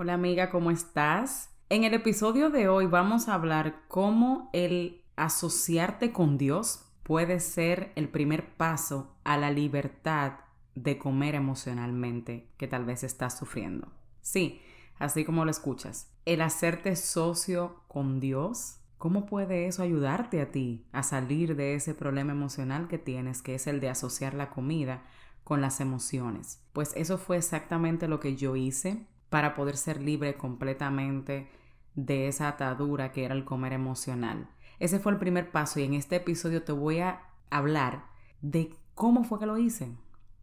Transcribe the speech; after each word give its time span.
Hola 0.00 0.14
amiga, 0.14 0.48
¿cómo 0.48 0.70
estás? 0.70 1.50
En 1.70 1.82
el 1.82 1.92
episodio 1.92 2.50
de 2.50 2.68
hoy 2.68 2.86
vamos 2.86 3.26
a 3.26 3.34
hablar 3.34 3.82
cómo 3.88 4.48
el 4.52 5.02
asociarte 5.16 6.12
con 6.12 6.38
Dios 6.38 6.84
puede 7.02 7.40
ser 7.40 7.90
el 7.96 8.08
primer 8.08 8.54
paso 8.54 9.16
a 9.24 9.36
la 9.36 9.50
libertad 9.50 10.34
de 10.76 10.98
comer 10.98 11.34
emocionalmente 11.34 12.48
que 12.58 12.68
tal 12.68 12.84
vez 12.84 13.02
estás 13.02 13.36
sufriendo. 13.36 13.88
Sí, 14.20 14.60
así 15.00 15.24
como 15.24 15.44
lo 15.44 15.50
escuchas. 15.50 16.12
El 16.26 16.42
hacerte 16.42 16.94
socio 16.94 17.82
con 17.88 18.20
Dios, 18.20 18.78
¿cómo 18.98 19.26
puede 19.26 19.66
eso 19.66 19.82
ayudarte 19.82 20.40
a 20.40 20.52
ti 20.52 20.86
a 20.92 21.02
salir 21.02 21.56
de 21.56 21.74
ese 21.74 21.92
problema 21.92 22.30
emocional 22.30 22.86
que 22.86 22.98
tienes, 22.98 23.42
que 23.42 23.56
es 23.56 23.66
el 23.66 23.80
de 23.80 23.88
asociar 23.88 24.34
la 24.34 24.50
comida 24.50 25.02
con 25.42 25.60
las 25.60 25.80
emociones? 25.80 26.62
Pues 26.72 26.92
eso 26.94 27.18
fue 27.18 27.36
exactamente 27.36 28.06
lo 28.06 28.20
que 28.20 28.36
yo 28.36 28.54
hice 28.54 29.08
para 29.30 29.54
poder 29.54 29.76
ser 29.76 30.00
libre 30.00 30.34
completamente 30.34 31.48
de 31.94 32.28
esa 32.28 32.48
atadura 32.48 33.12
que 33.12 33.24
era 33.24 33.34
el 33.34 33.44
comer 33.44 33.72
emocional. 33.72 34.48
Ese 34.78 35.00
fue 35.00 35.12
el 35.12 35.18
primer 35.18 35.50
paso 35.50 35.80
y 35.80 35.84
en 35.84 35.94
este 35.94 36.16
episodio 36.16 36.62
te 36.62 36.72
voy 36.72 37.00
a 37.00 37.20
hablar 37.50 38.04
de 38.40 38.74
cómo 38.94 39.24
fue 39.24 39.40
que 39.40 39.46
lo 39.46 39.58
hice. 39.58 39.90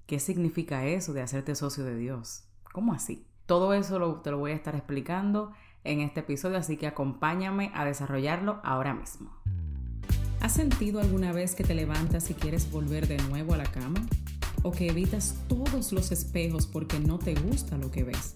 ¿Qué 0.05 0.19
significa 0.19 0.85
eso 0.85 1.13
de 1.13 1.21
hacerte 1.21 1.55
socio 1.55 1.83
de 1.83 1.95
Dios? 1.95 2.43
¿Cómo 2.71 2.93
así? 2.93 3.25
Todo 3.45 3.73
eso 3.73 4.21
te 4.21 4.31
lo 4.31 4.37
voy 4.37 4.51
a 4.51 4.55
estar 4.55 4.75
explicando 4.75 5.53
en 5.83 6.01
este 6.01 6.19
episodio, 6.19 6.57
así 6.57 6.77
que 6.77 6.87
acompáñame 6.87 7.71
a 7.73 7.85
desarrollarlo 7.85 8.59
ahora 8.63 8.93
mismo. 8.93 9.31
¿Has 10.41 10.53
sentido 10.53 10.99
alguna 10.99 11.31
vez 11.31 11.55
que 11.55 11.63
te 11.63 11.73
levantas 11.73 12.29
y 12.29 12.33
quieres 12.33 12.69
volver 12.71 13.07
de 13.07 13.17
nuevo 13.29 13.53
a 13.53 13.57
la 13.57 13.65
cama? 13.65 13.99
¿O 14.63 14.71
que 14.71 14.87
evitas 14.89 15.43
todos 15.47 15.91
los 15.93 16.11
espejos 16.11 16.67
porque 16.67 16.99
no 16.99 17.17
te 17.17 17.35
gusta 17.35 17.77
lo 17.77 17.89
que 17.91 18.03
ves? 18.03 18.35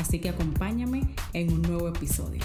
Así 0.00 0.18
que 0.18 0.30
acompáñame 0.30 1.02
en 1.34 1.52
un 1.52 1.60
nuevo 1.60 1.86
episodio. 1.88 2.40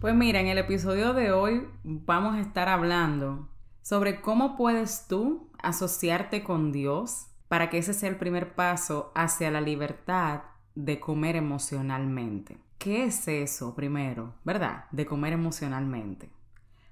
Pues 0.00 0.12
mira, 0.12 0.40
en 0.40 0.48
el 0.48 0.58
episodio 0.58 1.14
de 1.14 1.30
hoy 1.30 1.68
vamos 1.84 2.34
a 2.34 2.40
estar 2.40 2.68
hablando 2.68 3.48
sobre 3.80 4.20
cómo 4.20 4.56
puedes 4.56 5.06
tú 5.06 5.52
asociarte 5.62 6.42
con 6.42 6.72
Dios 6.72 7.28
para 7.46 7.70
que 7.70 7.78
ese 7.78 7.94
sea 7.94 8.08
el 8.08 8.16
primer 8.16 8.56
paso 8.56 9.12
hacia 9.14 9.52
la 9.52 9.60
libertad 9.60 10.42
de 10.74 10.98
comer 10.98 11.36
emocionalmente. 11.36 12.58
¿Qué 12.78 13.04
es 13.04 13.28
eso 13.28 13.76
primero, 13.76 14.34
verdad? 14.42 14.86
De 14.90 15.06
comer 15.06 15.32
emocionalmente. 15.32 16.32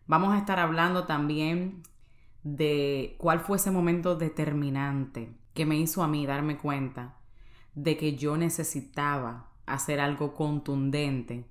Vamos 0.06 0.32
a 0.32 0.38
estar 0.38 0.60
hablando 0.60 1.06
también 1.06 1.82
de 2.44 3.16
cuál 3.18 3.41
fue 3.41 3.56
ese 3.56 3.72
momento 3.72 4.14
determinante 4.14 5.34
que 5.54 5.66
me 5.66 5.76
hizo 5.76 6.04
a 6.04 6.08
mí 6.08 6.24
darme 6.24 6.56
cuenta 6.56 7.16
de 7.83 7.97
que 7.97 8.14
yo 8.14 8.36
necesitaba 8.36 9.48
hacer 9.64 10.00
algo 10.00 10.34
contundente, 10.34 11.47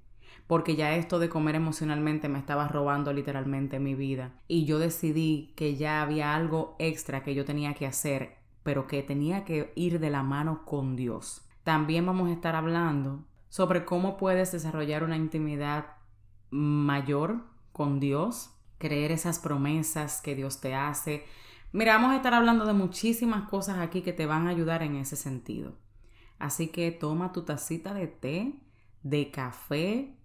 porque 0.45 0.75
ya 0.75 0.95
esto 0.95 1.17
de 1.17 1.29
comer 1.29 1.55
emocionalmente 1.55 2.29
me 2.29 2.37
estaba 2.37 2.67
robando 2.67 3.11
literalmente 3.13 3.79
mi 3.79 3.95
vida. 3.95 4.33
Y 4.47 4.65
yo 4.65 4.77
decidí 4.77 5.53
que 5.55 5.75
ya 5.75 6.01
había 6.01 6.35
algo 6.35 6.75
extra 6.77 7.23
que 7.23 7.33
yo 7.33 7.45
tenía 7.45 7.73
que 7.73 7.87
hacer, 7.87 8.37
pero 8.61 8.85
que 8.85 9.01
tenía 9.01 9.43
que 9.43 9.73
ir 9.75 9.99
de 9.99 10.11
la 10.11 10.21
mano 10.21 10.65
con 10.65 10.95
Dios. 10.95 11.47
También 11.63 12.05
vamos 12.05 12.29
a 12.29 12.33
estar 12.33 12.55
hablando 12.55 13.25
sobre 13.49 13.85
cómo 13.85 14.17
puedes 14.17 14.51
desarrollar 14.51 15.03
una 15.03 15.17
intimidad 15.17 15.97
mayor 16.51 17.43
con 17.71 17.99
Dios, 17.99 18.51
creer 18.77 19.11
esas 19.11 19.39
promesas 19.39 20.21
que 20.21 20.35
Dios 20.35 20.61
te 20.61 20.75
hace. 20.75 21.25
Mira, 21.71 21.95
vamos 21.95 22.11
a 22.11 22.17
estar 22.17 22.35
hablando 22.35 22.65
de 22.65 22.73
muchísimas 22.73 23.49
cosas 23.49 23.79
aquí 23.79 24.01
que 24.01 24.13
te 24.13 24.27
van 24.27 24.47
a 24.47 24.51
ayudar 24.51 24.83
en 24.83 24.95
ese 24.95 25.15
sentido. 25.15 25.73
Así 26.39 26.69
que 26.69 26.91
toma 26.91 27.33
tu 27.33 27.43
tacita 27.43 27.93
de 27.93 28.07
té, 28.07 28.53
de 29.03 29.29
café 29.29 30.15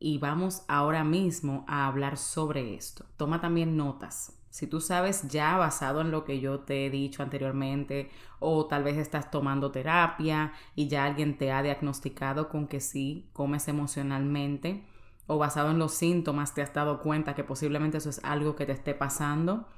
y 0.00 0.18
vamos 0.18 0.64
ahora 0.66 1.04
mismo 1.04 1.64
a 1.68 1.86
hablar 1.86 2.16
sobre 2.16 2.74
esto. 2.74 3.06
Toma 3.16 3.40
también 3.40 3.76
notas. 3.76 4.36
Si 4.50 4.66
tú 4.66 4.80
sabes 4.80 5.28
ya 5.28 5.56
basado 5.56 6.00
en 6.00 6.10
lo 6.10 6.24
que 6.24 6.40
yo 6.40 6.60
te 6.60 6.86
he 6.86 6.90
dicho 6.90 7.22
anteriormente 7.22 8.10
o 8.40 8.66
tal 8.66 8.82
vez 8.82 8.96
estás 8.96 9.30
tomando 9.30 9.70
terapia 9.70 10.52
y 10.74 10.88
ya 10.88 11.04
alguien 11.04 11.38
te 11.38 11.52
ha 11.52 11.62
diagnosticado 11.62 12.48
con 12.48 12.66
que 12.66 12.80
sí 12.80 13.30
comes 13.32 13.68
emocionalmente 13.68 14.84
o 15.28 15.38
basado 15.38 15.70
en 15.70 15.78
los 15.78 15.94
síntomas 15.94 16.52
te 16.52 16.62
has 16.62 16.74
dado 16.74 17.00
cuenta 17.00 17.36
que 17.36 17.44
posiblemente 17.44 17.98
eso 17.98 18.10
es 18.10 18.24
algo 18.24 18.56
que 18.56 18.66
te 18.66 18.72
esté 18.72 18.94
pasando, 18.94 19.68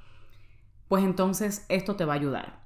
pues 0.87 1.03
entonces 1.03 1.67
esto 1.69 1.95
te 1.95 2.05
va 2.05 2.13
a 2.13 2.15
ayudar. 2.15 2.63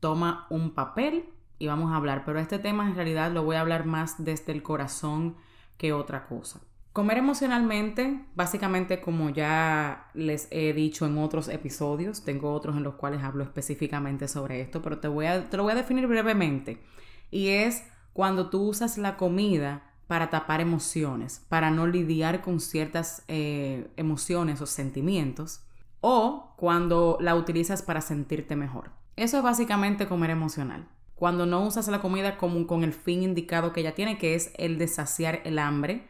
Toma 0.00 0.48
un 0.50 0.74
papel 0.74 1.35
y 1.58 1.66
vamos 1.66 1.92
a 1.92 1.96
hablar, 1.96 2.24
pero 2.24 2.38
este 2.38 2.58
tema 2.58 2.86
en 2.86 2.94
realidad 2.94 3.32
lo 3.32 3.44
voy 3.44 3.56
a 3.56 3.60
hablar 3.60 3.86
más 3.86 4.22
desde 4.22 4.52
el 4.52 4.62
corazón 4.62 5.36
que 5.78 5.92
otra 5.92 6.26
cosa. 6.26 6.60
Comer 6.92 7.18
emocionalmente, 7.18 8.24
básicamente 8.34 9.00
como 9.00 9.28
ya 9.28 10.10
les 10.14 10.48
he 10.50 10.72
dicho 10.72 11.06
en 11.06 11.18
otros 11.18 11.48
episodios, 11.48 12.24
tengo 12.24 12.52
otros 12.52 12.76
en 12.76 12.82
los 12.82 12.94
cuales 12.94 13.22
hablo 13.22 13.44
específicamente 13.44 14.28
sobre 14.28 14.62
esto, 14.62 14.80
pero 14.80 14.98
te, 14.98 15.08
voy 15.08 15.26
a, 15.26 15.50
te 15.50 15.56
lo 15.56 15.62
voy 15.62 15.72
a 15.72 15.76
definir 15.76 16.06
brevemente. 16.06 16.82
Y 17.30 17.48
es 17.48 17.84
cuando 18.14 18.48
tú 18.48 18.62
usas 18.62 18.96
la 18.96 19.18
comida 19.18 19.90
para 20.06 20.30
tapar 20.30 20.62
emociones, 20.62 21.44
para 21.48 21.70
no 21.70 21.86
lidiar 21.86 22.40
con 22.40 22.60
ciertas 22.60 23.24
eh, 23.28 23.90
emociones 23.96 24.62
o 24.62 24.66
sentimientos, 24.66 25.64
o 26.00 26.54
cuando 26.56 27.18
la 27.20 27.34
utilizas 27.34 27.82
para 27.82 28.00
sentirte 28.00 28.56
mejor. 28.56 28.92
Eso 29.16 29.36
es 29.36 29.42
básicamente 29.42 30.06
comer 30.06 30.30
emocional 30.30 30.88
cuando 31.16 31.46
no 31.46 31.66
usas 31.66 31.88
la 31.88 32.00
comida 32.00 32.36
como 32.36 32.66
con 32.66 32.84
el 32.84 32.92
fin 32.92 33.22
indicado 33.22 33.72
que 33.72 33.80
ella 33.80 33.94
tiene, 33.94 34.18
que 34.18 34.34
es 34.34 34.52
el 34.58 34.78
de 34.78 34.86
saciar 34.86 35.40
el 35.44 35.58
hambre 35.58 36.06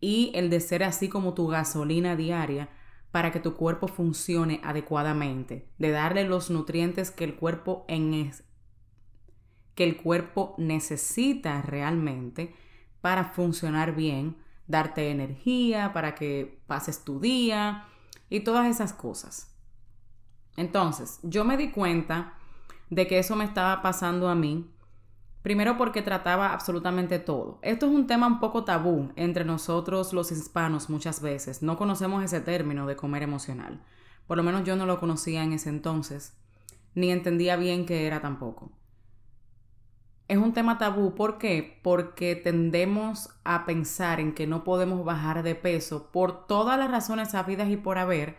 y 0.00 0.32
el 0.34 0.50
de 0.50 0.60
ser 0.60 0.82
así 0.82 1.08
como 1.08 1.34
tu 1.34 1.46
gasolina 1.46 2.16
diaria 2.16 2.70
para 3.12 3.30
que 3.30 3.38
tu 3.38 3.54
cuerpo 3.54 3.86
funcione 3.86 4.60
adecuadamente, 4.64 5.68
de 5.78 5.90
darle 5.90 6.24
los 6.24 6.50
nutrientes 6.50 7.10
que 7.10 7.24
el 7.24 7.36
cuerpo 7.36 7.84
es, 7.88 8.44
que 9.74 9.84
el 9.84 9.98
cuerpo 9.98 10.54
necesita 10.58 11.60
realmente 11.60 12.54
para 13.02 13.24
funcionar 13.24 13.94
bien, 13.94 14.38
darte 14.66 15.10
energía, 15.10 15.92
para 15.92 16.14
que 16.14 16.62
pases 16.66 17.04
tu 17.04 17.20
día 17.20 17.86
y 18.30 18.40
todas 18.40 18.66
esas 18.68 18.94
cosas. 18.94 19.54
Entonces, 20.56 21.20
yo 21.22 21.44
me 21.44 21.58
di 21.58 21.70
cuenta 21.70 22.35
de 22.90 23.06
que 23.06 23.18
eso 23.18 23.36
me 23.36 23.44
estaba 23.44 23.82
pasando 23.82 24.28
a 24.28 24.34
mí. 24.34 24.70
Primero 25.42 25.76
porque 25.76 26.02
trataba 26.02 26.52
absolutamente 26.52 27.18
todo. 27.18 27.60
Esto 27.62 27.86
es 27.86 27.92
un 27.92 28.06
tema 28.06 28.26
un 28.26 28.40
poco 28.40 28.64
tabú 28.64 29.12
entre 29.14 29.44
nosotros 29.44 30.12
los 30.12 30.32
hispanos 30.32 30.90
muchas 30.90 31.20
veces. 31.20 31.62
No 31.62 31.76
conocemos 31.76 32.24
ese 32.24 32.40
término 32.40 32.86
de 32.86 32.96
comer 32.96 33.22
emocional. 33.22 33.80
Por 34.26 34.36
lo 34.36 34.42
menos 34.42 34.64
yo 34.64 34.74
no 34.74 34.86
lo 34.86 34.98
conocía 34.98 35.44
en 35.44 35.52
ese 35.52 35.68
entonces, 35.68 36.36
ni 36.94 37.12
entendía 37.12 37.56
bien 37.56 37.86
qué 37.86 38.06
era 38.06 38.20
tampoco. 38.20 38.72
Es 40.28 40.38
un 40.38 40.52
tema 40.52 40.78
tabú, 40.78 41.14
¿por 41.14 41.38
qué? 41.38 41.78
Porque 41.84 42.34
tendemos 42.34 43.30
a 43.44 43.64
pensar 43.64 44.18
en 44.18 44.34
que 44.34 44.48
no 44.48 44.64
podemos 44.64 45.04
bajar 45.04 45.44
de 45.44 45.54
peso 45.54 46.10
por 46.10 46.48
todas 46.48 46.76
las 46.76 46.90
razones 46.90 47.30
sabidas 47.30 47.68
y 47.68 47.76
por 47.76 47.98
haber, 47.98 48.36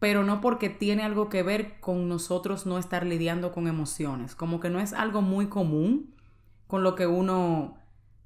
pero 0.00 0.24
no 0.24 0.40
porque 0.40 0.70
tiene 0.70 1.04
algo 1.04 1.28
que 1.28 1.42
ver 1.42 1.78
con 1.78 2.08
nosotros 2.08 2.66
no 2.66 2.78
estar 2.78 3.06
lidiando 3.06 3.52
con 3.52 3.68
emociones, 3.68 4.34
como 4.34 4.58
que 4.58 4.70
no 4.70 4.80
es 4.80 4.94
algo 4.94 5.20
muy 5.20 5.48
común 5.48 6.14
con 6.66 6.82
lo 6.82 6.94
que 6.94 7.06
uno 7.06 7.76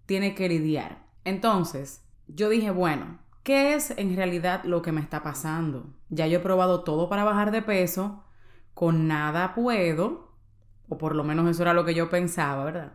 tiene 0.06 0.36
que 0.36 0.48
lidiar. 0.48 1.04
Entonces, 1.24 2.04
yo 2.28 2.48
dije, 2.48 2.70
bueno, 2.70 3.18
¿qué 3.42 3.74
es 3.74 3.90
en 3.98 4.14
realidad 4.14 4.62
lo 4.64 4.82
que 4.82 4.92
me 4.92 5.00
está 5.00 5.24
pasando? 5.24 5.92
Ya 6.10 6.28
yo 6.28 6.38
he 6.38 6.42
probado 6.42 6.84
todo 6.84 7.08
para 7.08 7.24
bajar 7.24 7.50
de 7.50 7.62
peso, 7.62 8.22
con 8.72 9.08
nada 9.08 9.52
puedo, 9.54 10.32
o 10.88 10.96
por 10.96 11.16
lo 11.16 11.24
menos 11.24 11.50
eso 11.50 11.62
era 11.62 11.74
lo 11.74 11.84
que 11.84 11.94
yo 11.94 12.08
pensaba, 12.08 12.64
¿verdad? 12.64 12.92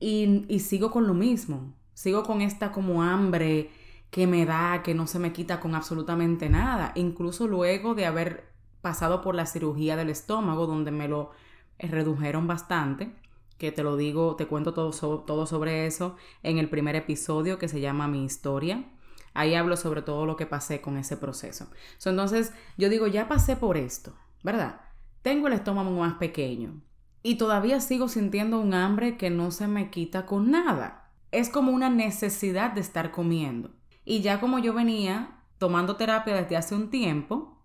Y, 0.00 0.44
y 0.48 0.58
sigo 0.58 0.90
con 0.90 1.06
lo 1.06 1.14
mismo, 1.14 1.72
sigo 1.94 2.24
con 2.24 2.40
esta 2.40 2.72
como 2.72 3.04
hambre 3.04 3.70
que 4.10 4.26
me 4.26 4.44
da, 4.44 4.82
que 4.82 4.94
no 4.94 5.06
se 5.06 5.18
me 5.18 5.32
quita 5.32 5.60
con 5.60 5.74
absolutamente 5.74 6.48
nada. 6.48 6.92
Incluso 6.94 7.46
luego 7.46 7.94
de 7.94 8.06
haber 8.06 8.50
pasado 8.80 9.22
por 9.22 9.34
la 9.34 9.46
cirugía 9.46 9.96
del 9.96 10.10
estómago, 10.10 10.66
donde 10.66 10.90
me 10.90 11.08
lo 11.08 11.30
redujeron 11.78 12.46
bastante, 12.46 13.14
que 13.58 13.72
te 13.72 13.82
lo 13.82 13.96
digo, 13.96 14.36
te 14.36 14.46
cuento 14.46 14.74
todo, 14.74 14.90
todo 15.20 15.46
sobre 15.46 15.86
eso 15.86 16.16
en 16.42 16.58
el 16.58 16.68
primer 16.68 16.96
episodio 16.96 17.58
que 17.58 17.68
se 17.68 17.80
llama 17.80 18.08
Mi 18.08 18.24
historia. 18.24 18.84
Ahí 19.32 19.54
hablo 19.54 19.76
sobre 19.76 20.02
todo 20.02 20.26
lo 20.26 20.36
que 20.36 20.46
pasé 20.46 20.80
con 20.80 20.96
ese 20.96 21.16
proceso. 21.16 21.68
entonces, 22.04 22.52
yo 22.76 22.88
digo, 22.88 23.06
ya 23.06 23.28
pasé 23.28 23.54
por 23.56 23.76
esto, 23.76 24.14
¿verdad? 24.42 24.80
Tengo 25.22 25.46
el 25.46 25.52
estómago 25.52 25.90
más 25.90 26.14
pequeño 26.14 26.80
y 27.22 27.36
todavía 27.36 27.80
sigo 27.80 28.08
sintiendo 28.08 28.58
un 28.58 28.74
hambre 28.74 29.16
que 29.16 29.30
no 29.30 29.50
se 29.50 29.68
me 29.68 29.90
quita 29.90 30.26
con 30.26 30.50
nada. 30.50 31.10
Es 31.30 31.48
como 31.48 31.70
una 31.70 31.90
necesidad 31.90 32.72
de 32.72 32.80
estar 32.80 33.12
comiendo. 33.12 33.70
Y 34.04 34.20
ya 34.20 34.40
como 34.40 34.58
yo 34.58 34.74
venía 34.74 35.42
tomando 35.58 35.96
terapia 35.96 36.34
desde 36.34 36.56
hace 36.56 36.74
un 36.74 36.90
tiempo, 36.90 37.58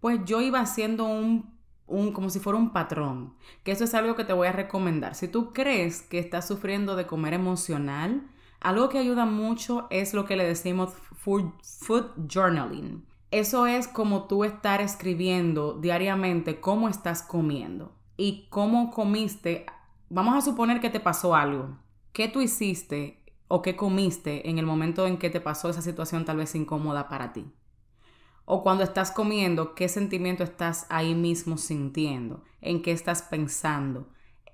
pues 0.00 0.20
yo 0.24 0.40
iba 0.40 0.60
haciendo 0.60 1.04
un, 1.04 1.56
un, 1.86 2.12
como 2.12 2.30
si 2.30 2.40
fuera 2.40 2.58
un 2.58 2.72
patrón, 2.72 3.34
que 3.62 3.72
eso 3.72 3.84
es 3.84 3.94
algo 3.94 4.16
que 4.16 4.24
te 4.24 4.32
voy 4.32 4.48
a 4.48 4.52
recomendar. 4.52 5.14
Si 5.14 5.28
tú 5.28 5.52
crees 5.52 6.02
que 6.02 6.18
estás 6.18 6.46
sufriendo 6.46 6.96
de 6.96 7.06
comer 7.06 7.34
emocional, 7.34 8.28
algo 8.60 8.88
que 8.88 8.98
ayuda 8.98 9.26
mucho 9.26 9.86
es 9.90 10.14
lo 10.14 10.24
que 10.24 10.36
le 10.36 10.44
decimos 10.44 10.92
food, 11.16 11.52
food 11.62 12.06
journaling. 12.28 13.04
Eso 13.30 13.66
es 13.66 13.88
como 13.88 14.24
tú 14.24 14.44
estar 14.44 14.80
escribiendo 14.80 15.74
diariamente 15.74 16.60
cómo 16.60 16.88
estás 16.88 17.22
comiendo 17.22 17.92
y 18.16 18.46
cómo 18.50 18.90
comiste. 18.90 19.66
Vamos 20.08 20.36
a 20.36 20.40
suponer 20.40 20.80
que 20.80 20.90
te 20.90 21.00
pasó 21.00 21.34
algo. 21.34 21.78
¿Qué 22.12 22.28
tú 22.28 22.40
hiciste 22.40 23.22
o 23.48 23.62
qué 23.62 23.76
comiste 23.76 24.48
en 24.48 24.58
el 24.58 24.66
momento 24.66 25.06
en 25.06 25.18
que 25.18 25.30
te 25.30 25.40
pasó 25.40 25.68
esa 25.70 25.82
situación 25.82 26.24
tal 26.24 26.38
vez 26.38 26.54
incómoda 26.54 27.08
para 27.08 27.32
ti? 27.32 27.46
O 28.44 28.62
cuando 28.62 28.84
estás 28.84 29.10
comiendo, 29.10 29.74
¿qué 29.74 29.88
sentimiento 29.88 30.44
estás 30.44 30.86
ahí 30.88 31.14
mismo 31.14 31.58
sintiendo? 31.58 32.44
¿En 32.60 32.82
qué 32.82 32.92
estás 32.92 33.22
pensando? 33.22 34.08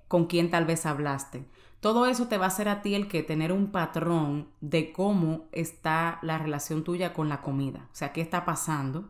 ¿Con 0.07 0.25
quién 0.25 0.49
tal 0.49 0.65
vez 0.65 0.85
hablaste? 0.85 1.47
Todo 1.79 2.05
eso 2.05 2.27
te 2.27 2.37
va 2.37 2.45
a 2.45 2.47
hacer 2.47 2.69
a 2.69 2.81
ti 2.81 2.95
el 2.95 3.07
que 3.07 3.23
tener 3.23 3.51
un 3.51 3.71
patrón 3.71 4.47
de 4.61 4.93
cómo 4.93 5.47
está 5.51 6.17
la 6.21 6.37
relación 6.37 6.83
tuya 6.83 7.13
con 7.13 7.29
la 7.29 7.41
comida, 7.41 7.89
o 7.91 7.95
sea, 7.95 8.13
qué 8.13 8.21
está 8.21 8.45
pasando. 8.45 9.09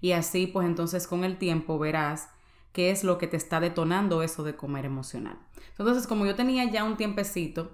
Y 0.00 0.12
así, 0.12 0.46
pues 0.46 0.66
entonces 0.66 1.06
con 1.06 1.24
el 1.24 1.38
tiempo 1.38 1.78
verás 1.78 2.28
qué 2.72 2.90
es 2.90 3.04
lo 3.04 3.16
que 3.16 3.26
te 3.26 3.38
está 3.38 3.58
detonando 3.58 4.22
eso 4.22 4.42
de 4.44 4.54
comer 4.54 4.84
emocional. 4.84 5.38
Entonces, 5.78 6.06
como 6.06 6.26
yo 6.26 6.34
tenía 6.34 6.70
ya 6.70 6.84
un 6.84 6.98
tiempecito 6.98 7.72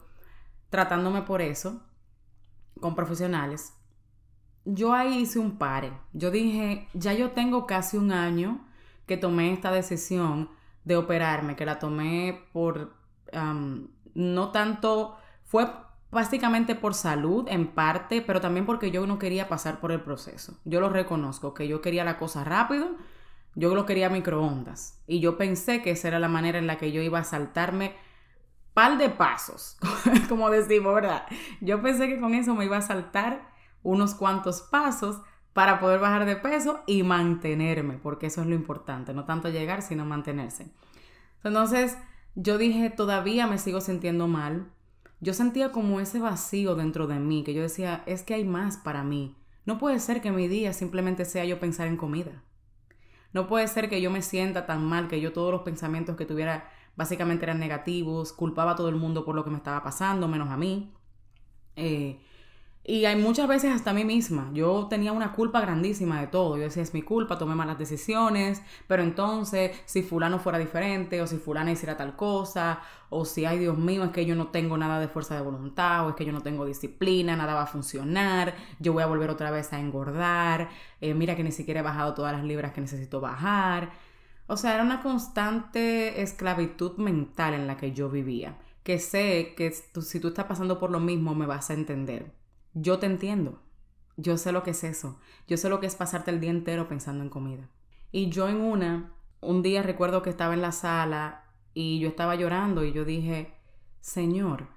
tratándome 0.70 1.22
por 1.22 1.42
eso 1.42 1.82
con 2.80 2.94
profesionales, 2.94 3.74
yo 4.64 4.94
ahí 4.94 5.20
hice 5.20 5.38
un 5.38 5.58
pare. 5.58 5.92
Yo 6.12 6.30
dije, 6.30 6.88
ya 6.94 7.12
yo 7.12 7.30
tengo 7.32 7.66
casi 7.66 7.96
un 7.96 8.12
año 8.12 8.66
que 9.06 9.16
tomé 9.16 9.52
esta 9.52 9.70
decisión 9.72 10.50
de 10.84 10.96
operarme, 10.96 11.56
que 11.56 11.66
la 11.66 11.78
tomé 11.78 12.46
por 12.52 12.94
no 14.14 14.50
tanto, 14.50 15.16
fue 15.44 15.70
básicamente 16.10 16.74
por 16.74 16.94
salud 16.94 17.46
en 17.48 17.68
parte, 17.68 18.22
pero 18.22 18.40
también 18.40 18.66
porque 18.66 18.90
yo 18.90 19.06
no 19.06 19.18
quería 19.18 19.48
pasar 19.48 19.78
por 19.80 19.92
el 19.92 20.00
proceso. 20.00 20.58
Yo 20.64 20.80
lo 20.80 20.88
reconozco, 20.88 21.54
que 21.54 21.68
yo 21.68 21.80
quería 21.80 22.04
la 22.04 22.18
cosa 22.18 22.42
rápido, 22.42 22.96
yo 23.54 23.74
lo 23.74 23.86
quería 23.86 24.08
microondas. 24.08 25.00
Y 25.06 25.20
yo 25.20 25.36
pensé 25.36 25.82
que 25.82 25.92
esa 25.92 26.08
era 26.08 26.18
la 26.18 26.28
manera 26.28 26.58
en 26.58 26.66
la 26.66 26.78
que 26.78 26.92
yo 26.92 27.02
iba 27.02 27.20
a 27.20 27.24
saltarme 27.24 27.94
par 28.74 28.98
de 28.98 29.10
pasos, 29.10 29.76
como 30.28 30.50
decimos, 30.50 30.94
¿verdad? 30.94 31.26
Yo 31.60 31.82
pensé 31.82 32.08
que 32.08 32.20
con 32.20 32.34
eso 32.34 32.54
me 32.54 32.64
iba 32.64 32.76
a 32.76 32.82
saltar 32.82 33.50
unos 33.82 34.14
cuantos 34.14 34.62
pasos 34.62 35.20
para 35.52 35.80
poder 35.80 36.00
bajar 36.00 36.26
de 36.26 36.36
peso 36.36 36.80
y 36.86 37.02
mantenerme, 37.02 37.98
porque 37.98 38.26
eso 38.26 38.42
es 38.42 38.46
lo 38.46 38.54
importante, 38.54 39.12
no 39.12 39.24
tanto 39.24 39.48
llegar, 39.48 39.82
sino 39.82 40.04
mantenerse. 40.04 40.72
Entonces, 41.42 41.96
yo 42.34 42.58
dije, 42.58 42.90
todavía 42.90 43.46
me 43.46 43.58
sigo 43.58 43.80
sintiendo 43.80 44.28
mal. 44.28 44.70
Yo 45.20 45.34
sentía 45.34 45.72
como 45.72 46.00
ese 46.00 46.20
vacío 46.20 46.76
dentro 46.76 47.06
de 47.06 47.18
mí, 47.18 47.42
que 47.44 47.54
yo 47.54 47.62
decía, 47.62 48.02
es 48.06 48.22
que 48.22 48.34
hay 48.34 48.44
más 48.44 48.76
para 48.76 49.02
mí. 49.02 49.36
No 49.66 49.78
puede 49.78 49.98
ser 49.98 50.20
que 50.20 50.30
mi 50.30 50.48
día 50.48 50.72
simplemente 50.72 51.24
sea 51.24 51.44
yo 51.44 51.60
pensar 51.60 51.88
en 51.88 51.96
comida. 51.96 52.42
No 53.32 53.46
puede 53.46 53.68
ser 53.68 53.88
que 53.88 54.00
yo 54.00 54.10
me 54.10 54.22
sienta 54.22 54.66
tan 54.66 54.84
mal, 54.84 55.08
que 55.08 55.20
yo 55.20 55.32
todos 55.32 55.52
los 55.52 55.62
pensamientos 55.62 56.16
que 56.16 56.26
tuviera 56.26 56.70
básicamente 57.00 57.46
eran 57.46 57.58
negativos, 57.58 58.34
culpaba 58.34 58.72
a 58.72 58.76
todo 58.76 58.90
el 58.90 58.96
mundo 58.96 59.24
por 59.24 59.34
lo 59.34 59.42
que 59.42 59.48
me 59.48 59.56
estaba 59.56 59.82
pasando, 59.82 60.28
menos 60.28 60.50
a 60.50 60.58
mí. 60.58 60.92
Eh, 61.74 62.20
y 62.84 63.06
hay 63.06 63.16
muchas 63.16 63.48
veces 63.48 63.72
hasta 63.74 63.92
a 63.92 63.94
mí 63.94 64.04
misma. 64.04 64.50
Yo 64.52 64.86
tenía 64.90 65.12
una 65.12 65.32
culpa 65.32 65.62
grandísima 65.62 66.20
de 66.20 66.26
todo. 66.26 66.58
Yo 66.58 66.64
decía, 66.64 66.82
es 66.82 66.92
mi 66.92 67.00
culpa, 67.00 67.38
tomé 67.38 67.54
malas 67.54 67.78
decisiones, 67.78 68.60
pero 68.86 69.02
entonces 69.02 69.80
si 69.86 70.02
fulano 70.02 70.38
fuera 70.40 70.58
diferente, 70.58 71.22
o 71.22 71.26
si 71.26 71.38
fulana 71.38 71.72
hiciera 71.72 71.96
tal 71.96 72.16
cosa, 72.16 72.80
o 73.08 73.24
si, 73.24 73.46
ay 73.46 73.58
Dios 73.60 73.78
mío, 73.78 74.04
es 74.04 74.10
que 74.10 74.26
yo 74.26 74.34
no 74.34 74.48
tengo 74.48 74.76
nada 74.76 75.00
de 75.00 75.08
fuerza 75.08 75.34
de 75.36 75.40
voluntad, 75.40 76.06
o 76.06 76.10
es 76.10 76.16
que 76.16 76.26
yo 76.26 76.32
no 76.32 76.42
tengo 76.42 76.66
disciplina, 76.66 77.34
nada 77.34 77.54
va 77.54 77.62
a 77.62 77.66
funcionar, 77.66 78.54
yo 78.78 78.92
voy 78.92 79.02
a 79.02 79.06
volver 79.06 79.30
otra 79.30 79.50
vez 79.50 79.72
a 79.72 79.80
engordar, 79.80 80.68
eh, 81.00 81.14
mira 81.14 81.34
que 81.34 81.44
ni 81.44 81.52
siquiera 81.52 81.80
he 81.80 81.82
bajado 81.82 82.12
todas 82.12 82.34
las 82.34 82.44
libras 82.44 82.72
que 82.72 82.82
necesito 82.82 83.22
bajar. 83.22 84.09
O 84.50 84.56
sea, 84.56 84.74
era 84.74 84.82
una 84.82 85.02
constante 85.02 86.22
esclavitud 86.22 86.96
mental 86.96 87.54
en 87.54 87.66
la 87.66 87.76
que 87.76 87.92
yo 87.92 88.10
vivía, 88.10 88.58
que 88.82 88.98
sé 88.98 89.54
que 89.56 89.70
si 89.72 90.20
tú 90.20 90.28
estás 90.28 90.46
pasando 90.46 90.80
por 90.80 90.90
lo 90.90 91.00
mismo 91.00 91.34
me 91.34 91.46
vas 91.46 91.70
a 91.70 91.74
entender 91.74 92.32
yo 92.74 92.98
te 92.98 93.06
entiendo. 93.06 93.60
Yo 94.16 94.36
sé 94.36 94.52
lo 94.52 94.62
que 94.62 94.70
es 94.70 94.84
eso. 94.84 95.18
Yo 95.48 95.56
sé 95.56 95.68
lo 95.68 95.80
que 95.80 95.86
es 95.86 95.96
pasarte 95.96 96.30
el 96.30 96.40
día 96.40 96.50
entero 96.50 96.88
pensando 96.88 97.24
en 97.24 97.30
comida. 97.30 97.68
Y 98.12 98.30
yo 98.30 98.48
en 98.48 98.60
una, 98.60 99.12
un 99.40 99.62
día 99.62 99.82
recuerdo 99.82 100.22
que 100.22 100.30
estaba 100.30 100.54
en 100.54 100.62
la 100.62 100.72
sala 100.72 101.44
y 101.74 102.00
yo 102.00 102.08
estaba 102.08 102.34
llorando 102.34 102.84
y 102.84 102.92
yo 102.92 103.04
dije, 103.04 103.54
Señor, 104.00 104.68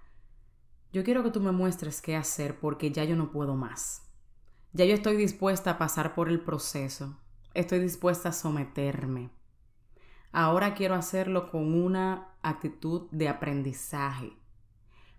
yo 0.91 1.03
quiero 1.03 1.23
que 1.23 1.31
tú 1.31 1.39
me 1.39 1.51
muestres 1.51 2.01
qué 2.01 2.15
hacer 2.15 2.59
porque 2.59 2.91
ya 2.91 3.03
yo 3.03 3.15
no 3.15 3.31
puedo 3.31 3.55
más. 3.55 4.03
Ya 4.71 4.85
yo 4.85 4.95
estoy 4.95 5.17
dispuesta 5.17 5.71
a 5.71 5.77
pasar 5.77 6.15
por 6.15 6.29
el 6.29 6.39
proceso. 6.39 7.19
Estoy 7.53 7.79
dispuesta 7.79 8.29
a 8.29 8.33
someterme. 8.33 9.29
Ahora 10.33 10.73
quiero 10.73 10.95
hacerlo 10.95 11.49
con 11.49 11.73
una 11.73 12.35
actitud 12.41 13.07
de 13.11 13.29
aprendizaje 13.29 14.33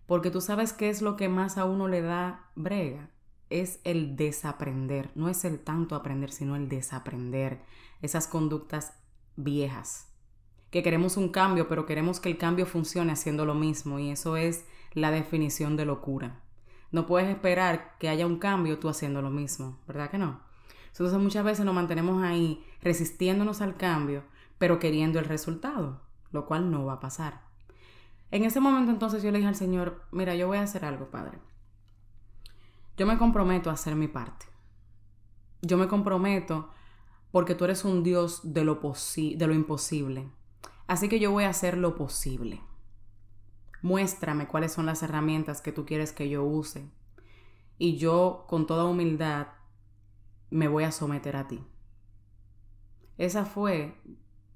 porque 0.07 0.31
tú 0.31 0.41
sabes 0.41 0.73
qué 0.73 0.91
es 0.91 1.03
lo 1.03 1.17
que 1.17 1.29
más 1.29 1.57
a 1.57 1.65
uno 1.65 1.89
le 1.89 2.03
da 2.03 2.51
brega. 2.55 3.11
Es 3.51 3.81
el 3.85 4.17
desaprender. 4.17 5.11
No 5.15 5.29
es 5.29 5.45
el 5.45 5.61
tanto 5.61 5.95
aprender, 5.95 6.31
sino 6.31 6.57
el 6.57 6.69
desaprender. 6.69 7.63
Esas 8.03 8.27
conductas 8.27 8.95
viejas. 9.37 10.13
Que 10.71 10.83
queremos 10.83 11.17
un 11.17 11.31
cambio, 11.31 11.69
pero 11.69 11.87
queremos 11.87 12.21
que 12.21 12.29
el 12.29 12.39
cambio 12.39 12.67
funcione 12.67 13.13
haciendo 13.13 13.47
lo 13.47 13.55
mismo. 13.55 13.99
Y 13.99 14.11
eso 14.11 14.37
es 14.37 14.67
la 14.93 15.11
definición 15.11 15.77
de 15.77 15.87
locura. 15.87 16.43
No 16.91 17.07
puedes 17.07 17.29
esperar 17.29 17.97
que 17.99 18.09
haya 18.09 18.27
un 18.27 18.39
cambio 18.39 18.79
tú 18.79 18.89
haciendo 18.89 19.23
lo 19.23 19.31
mismo. 19.31 19.81
¿Verdad 19.87 20.11
que 20.11 20.19
no? 20.19 20.41
Entonces 20.89 21.19
muchas 21.19 21.45
veces 21.45 21.65
nos 21.65 21.75
mantenemos 21.75 22.23
ahí 22.23 22.65
resistiéndonos 22.81 23.61
al 23.61 23.77
cambio, 23.77 24.23
pero 24.59 24.79
queriendo 24.79 25.19
el 25.19 25.25
resultado, 25.25 26.03
lo 26.31 26.47
cual 26.47 26.71
no 26.71 26.85
va 26.85 26.95
a 26.95 27.01
pasar. 27.01 27.43
En 28.31 28.45
ese 28.45 28.61
momento 28.61 28.91
entonces 28.91 29.23
yo 29.23 29.31
le 29.31 29.39
dije 29.39 29.49
al 29.49 29.55
Señor, 29.55 30.03
mira, 30.11 30.35
yo 30.35 30.47
voy 30.47 30.59
a 30.59 30.63
hacer 30.63 30.85
algo, 30.85 31.11
Padre. 31.11 31.39
Yo 32.97 33.07
me 33.07 33.19
comprometo 33.19 33.71
a 33.71 33.75
hacer 33.75 33.97
mi 33.97 34.09
parte. 34.09 34.47
Yo 35.63 35.79
me 35.79 35.89
comprometo 35.89 36.71
porque 37.31 37.55
tú 37.55 37.65
eres 37.65 37.85
un 37.85 38.03
Dios 38.03 38.41
de 38.45 38.65
lo, 38.65 38.81
de 38.81 39.47
lo 39.47 39.55
imposible. 39.55 40.31
Así 40.87 41.09
que 41.09 41.19
yo 41.19 41.33
voy 41.33 41.45
a 41.45 41.51
hacer 41.51 41.77
lo 41.77 41.97
posible. 41.97 42.61
Muéstrame 43.83 44.47
cuáles 44.47 44.73
son 44.73 44.87
las 44.87 45.03
herramientas 45.03 45.61
que 45.61 45.73
tú 45.73 45.85
quieres 45.85 46.13
que 46.13 46.29
yo 46.29 46.45
use. 46.45 46.91
Y 47.77 47.97
yo, 47.97 48.47
con 48.49 48.67
toda 48.67 48.85
humildad, 48.85 49.49
me 50.51 50.69
voy 50.69 50.85
a 50.85 50.93
someter 50.93 51.37
a 51.37 51.49
ti. 51.49 51.65
Esa 53.19 53.45
fue 53.45 54.01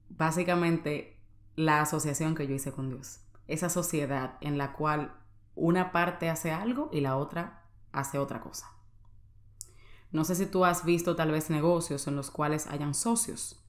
básicamente 0.09 1.21
la 1.57 1.81
asociación 1.81 2.35
que 2.35 2.47
yo 2.47 2.55
hice 2.55 2.73
con 2.73 2.88
Dios 2.88 3.21
esa 3.49 3.71
sociedad 3.71 4.37
en 4.43 4.59
la 4.59 4.75
cual 4.75 5.15
una 5.55 5.91
parte 5.91 6.29
hace 6.29 6.53
algo 6.53 6.91
y 6.93 7.00
la 7.00 7.17
otra 7.17 7.65
hace 7.91 8.19
otra 8.19 8.41
cosa. 8.41 8.71
No 10.12 10.25
sé 10.25 10.37
si 10.37 10.47
tú 10.47 10.65
has 10.65 10.85
visto 10.85 11.17
tal 11.17 11.33
vez 11.33 11.50
negocios 11.50 12.07
en 12.07 12.15
los 12.15 12.31
cuales 12.31 12.67
hayan 12.69 12.95
socios. 12.95 13.65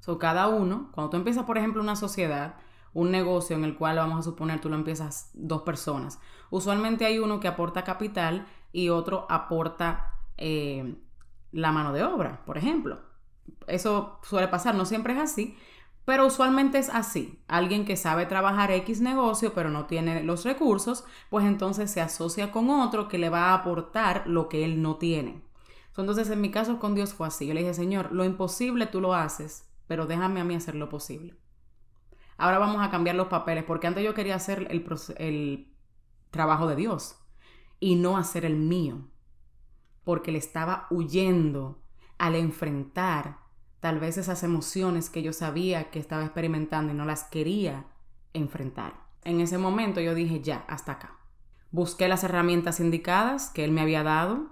So, 0.00 0.18
cada 0.18 0.48
uno, 0.48 0.90
cuando 0.92 1.10
tú 1.10 1.16
empiezas, 1.16 1.44
por 1.44 1.58
ejemplo, 1.58 1.82
una 1.82 1.96
sociedad, 1.96 2.56
un 2.92 3.10
negocio 3.10 3.56
en 3.56 3.64
el 3.64 3.76
cual 3.76 3.96
vamos 3.96 4.20
a 4.20 4.22
suponer 4.22 4.60
tú 4.60 4.68
lo 4.68 4.76
empiezas 4.76 5.30
dos 5.34 5.62
personas, 5.62 6.20
usualmente 6.50 7.06
hay 7.06 7.18
uno 7.18 7.40
que 7.40 7.48
aporta 7.48 7.84
capital 7.84 8.46
y 8.72 8.88
otro 8.88 9.26
aporta 9.30 10.12
eh, 10.36 10.96
la 11.52 11.72
mano 11.72 11.92
de 11.92 12.04
obra, 12.04 12.44
por 12.44 12.58
ejemplo. 12.58 13.00
Eso 13.66 14.20
suele 14.22 14.48
pasar, 14.48 14.74
no 14.74 14.84
siempre 14.84 15.14
es 15.14 15.18
así, 15.18 15.56
pero 16.04 16.26
usualmente 16.26 16.78
es 16.78 16.88
así. 16.88 17.42
Alguien 17.48 17.84
que 17.84 17.96
sabe 17.96 18.26
trabajar 18.26 18.70
X 18.70 19.00
negocio 19.00 19.52
pero 19.54 19.70
no 19.70 19.86
tiene 19.86 20.22
los 20.22 20.44
recursos, 20.44 21.04
pues 21.30 21.44
entonces 21.44 21.90
se 21.90 22.00
asocia 22.00 22.52
con 22.52 22.70
otro 22.70 23.08
que 23.08 23.18
le 23.18 23.28
va 23.28 23.50
a 23.50 23.54
aportar 23.54 24.22
lo 24.26 24.48
que 24.48 24.64
él 24.64 24.80
no 24.82 24.96
tiene. 24.96 25.42
Entonces 25.96 26.30
en 26.30 26.40
mi 26.40 26.50
caso 26.50 26.78
con 26.78 26.94
Dios 26.94 27.12
fue 27.12 27.26
así. 27.26 27.46
Yo 27.46 27.54
le 27.54 27.60
dije, 27.60 27.74
Señor, 27.74 28.12
lo 28.12 28.24
imposible 28.24 28.86
tú 28.86 29.00
lo 29.00 29.14
haces, 29.14 29.68
pero 29.86 30.06
déjame 30.06 30.40
a 30.40 30.44
mí 30.44 30.54
hacer 30.54 30.76
lo 30.76 30.88
posible. 30.88 31.34
ahora 32.38 32.58
vamos 32.58 32.82
a 32.82 32.90
cambiar 32.90 33.16
los 33.16 33.28
papeles, 33.28 33.64
porque 33.64 33.86
antes 33.86 34.04
yo 34.04 34.14
quería 34.14 34.36
hacer 34.36 34.68
el, 34.70 34.84
el 35.18 35.72
trabajo 36.30 36.68
de 36.68 36.76
Dios 36.76 37.18
y 37.80 37.96
no 37.96 38.16
hacer 38.16 38.44
el 38.44 38.56
mío, 38.56 39.08
porque 40.04 40.32
le 40.32 40.38
estaba 40.38 40.86
huyendo 40.90 41.82
al 42.18 42.34
enfrentar 42.34 43.38
tal 43.80 44.00
vez 44.00 44.18
esas 44.18 44.42
emociones 44.42 45.10
que 45.10 45.22
yo 45.22 45.32
sabía 45.32 45.90
que 45.90 45.98
estaba 45.98 46.24
experimentando 46.24 46.92
y 46.92 46.96
no 46.96 47.04
las 47.04 47.24
quería 47.24 47.86
enfrentar. 48.32 48.94
En 49.22 49.40
ese 49.40 49.58
momento 49.58 50.00
yo 50.00 50.14
dije, 50.14 50.40
ya, 50.40 50.64
hasta 50.68 50.92
acá. 50.92 51.18
Busqué 51.70 52.08
las 52.08 52.24
herramientas 52.24 52.80
indicadas 52.80 53.50
que 53.50 53.64
él 53.64 53.72
me 53.72 53.80
había 53.80 54.02
dado, 54.02 54.48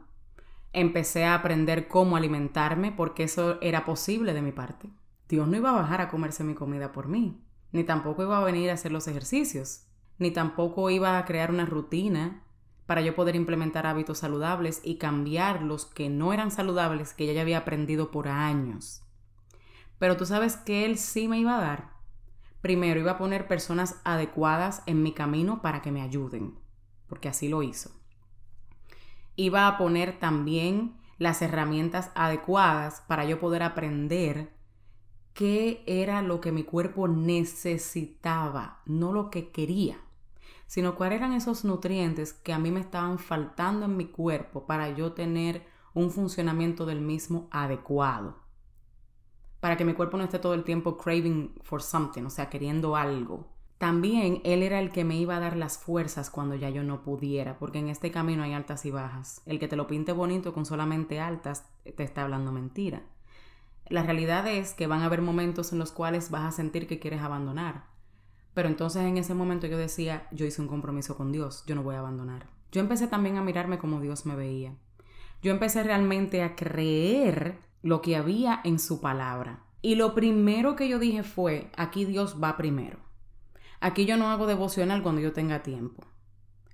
empecé 0.73 1.25
a 1.25 1.35
aprender 1.35 1.88
cómo 1.88 2.16
alimentarme 2.16 2.92
porque 2.92 3.25
eso 3.25 3.61
era 3.61 3.85
posible 3.85 4.35
de 4.35 4.42
mi 4.42 4.52
parte. 4.52 4.88
Dios 5.28 5.49
no 5.49 5.56
iba 5.56 5.71
a 5.71 5.80
bajar 5.80 6.00
a 6.00 6.09
comerse 6.09 6.44
mi 6.44 6.54
comida 6.54 6.92
por 6.92 7.09
mí, 7.09 7.42
ni 7.73 7.83
tampoco 7.83 8.23
iba 8.23 8.38
a 8.38 8.44
venir 8.44 8.71
a 8.71 8.75
hacer 8.75 8.92
los 8.92 9.09
ejercicios, 9.09 9.87
ni 10.18 10.30
tampoco 10.30 10.90
iba 10.90 11.18
a 11.18 11.25
crear 11.25 11.50
una 11.50 11.66
rutina 11.66 12.43
para 12.87 13.00
yo 13.00 13.14
poder 13.14 13.37
implementar 13.37 13.87
hábitos 13.87 14.19
saludables 14.19 14.81
y 14.85 14.97
cambiar 14.97 15.62
los 15.62 15.87
que 15.87 16.09
no 16.09 16.33
eran 16.33 16.50
saludables 16.50 17.14
que 17.14 17.33
ya 17.33 17.41
había 17.41 17.59
aprendido 17.59 18.11
por 18.11 18.29
años. 18.29 19.03
Pero 19.99 20.17
tú 20.17 20.26
sabes 20.26 20.57
que 20.57 20.85
Él 20.85 20.99
sí 20.99 21.29
me 21.29 21.38
iba 21.38 21.57
a 21.57 21.61
dar. 21.61 21.95
Primero 22.61 23.00
iba 23.00 23.12
a 23.12 23.19
poner 23.19 23.47
personas 23.47 24.00
adecuadas 24.05 24.83
en 24.87 25.03
mi 25.03 25.12
camino 25.12 25.62
para 25.62 25.83
que 25.83 25.93
me 25.93 26.03
ayuden, 26.03 26.59
porque 27.09 27.29
así 27.29 27.49
lo 27.49 27.62
hizo. 27.62 27.91
Iba 29.37 29.67
a 29.67 29.79
poner 29.79 30.19
también 30.19 30.97
las 31.19 31.43
herramientas 31.43 32.11
adecuadas 32.14 33.03
para 33.07 33.25
yo 33.25 33.41
poder 33.41 33.62
aprender 33.62 34.53
qué 35.33 35.83
era 35.87 36.23
lo 36.23 36.41
que 36.41 36.53
mi 36.53 36.64
cuerpo 36.64 37.09
necesitaba, 37.09 38.83
no 38.87 39.12
lo 39.12 39.31
que 39.31 39.50
quería 39.50 39.99
sino 40.66 40.94
cuáles 40.94 41.18
eran 41.18 41.32
esos 41.32 41.64
nutrientes 41.64 42.32
que 42.32 42.52
a 42.52 42.58
mí 42.58 42.70
me 42.70 42.80
estaban 42.80 43.18
faltando 43.18 43.86
en 43.86 43.96
mi 43.96 44.06
cuerpo 44.06 44.66
para 44.66 44.90
yo 44.90 45.12
tener 45.12 45.66
un 45.94 46.10
funcionamiento 46.10 46.86
del 46.86 47.00
mismo 47.00 47.48
adecuado. 47.50 48.36
Para 49.60 49.76
que 49.76 49.84
mi 49.84 49.94
cuerpo 49.94 50.16
no 50.16 50.24
esté 50.24 50.38
todo 50.38 50.54
el 50.54 50.64
tiempo 50.64 50.98
craving 50.98 51.54
for 51.62 51.80
something, 51.80 52.24
o 52.24 52.30
sea, 52.30 52.50
queriendo 52.50 52.96
algo. 52.96 53.48
También 53.78 54.40
Él 54.44 54.62
era 54.62 54.80
el 54.80 54.90
que 54.90 55.04
me 55.04 55.16
iba 55.16 55.36
a 55.36 55.40
dar 55.40 55.56
las 55.56 55.78
fuerzas 55.78 56.30
cuando 56.30 56.54
ya 56.54 56.70
yo 56.70 56.82
no 56.82 57.02
pudiera, 57.02 57.58
porque 57.58 57.78
en 57.78 57.88
este 57.88 58.10
camino 58.10 58.42
hay 58.42 58.52
altas 58.52 58.84
y 58.86 58.90
bajas. 58.90 59.42
El 59.46 59.58
que 59.58 59.68
te 59.68 59.76
lo 59.76 59.86
pinte 59.86 60.12
bonito 60.12 60.52
con 60.52 60.64
solamente 60.64 61.20
altas 61.20 61.66
te 61.96 62.02
está 62.02 62.22
hablando 62.22 62.52
mentira. 62.52 63.02
La 63.88 64.02
realidad 64.02 64.46
es 64.46 64.72
que 64.72 64.86
van 64.86 65.02
a 65.02 65.06
haber 65.06 65.20
momentos 65.20 65.72
en 65.72 65.78
los 65.78 65.92
cuales 65.92 66.30
vas 66.30 66.42
a 66.42 66.56
sentir 66.56 66.86
que 66.86 66.98
quieres 66.98 67.20
abandonar. 67.20 67.84
Pero 68.54 68.68
entonces 68.68 69.02
en 69.02 69.18
ese 69.18 69.34
momento 69.34 69.66
yo 69.66 69.76
decía, 69.76 70.28
yo 70.30 70.46
hice 70.46 70.62
un 70.62 70.68
compromiso 70.68 71.16
con 71.16 71.32
Dios, 71.32 71.64
yo 71.66 71.75
no 71.75 71.82
voy 71.82 71.96
a 71.96 71.99
abandonar. 71.99 72.49
Yo 72.70 72.80
empecé 72.80 73.08
también 73.08 73.37
a 73.37 73.42
mirarme 73.42 73.78
como 73.78 74.00
Dios 74.00 74.26
me 74.26 74.37
veía. 74.37 74.75
Yo 75.42 75.50
empecé 75.50 75.82
realmente 75.82 76.42
a 76.42 76.56
creer 76.56 77.58
lo 77.82 78.00
que 78.00 78.16
había 78.16 78.61
en 78.64 78.78
su 78.78 79.00
palabra. 79.00 79.64
Y 79.82 79.96
lo 79.96 80.14
primero 80.14 80.76
que 80.76 80.88
yo 80.88 80.99
dije 80.99 81.23
fue, 81.23 81.70
aquí 81.76 82.04
Dios 82.04 82.37
va 82.42 82.56
primero. 82.56 82.99
Aquí 83.80 84.06
yo 84.06 84.16
no 84.16 84.30
hago 84.30 84.46
devocional 84.46 85.02
cuando 85.02 85.20
yo 85.20 85.32
tenga 85.32 85.62
tiempo. 85.62 86.02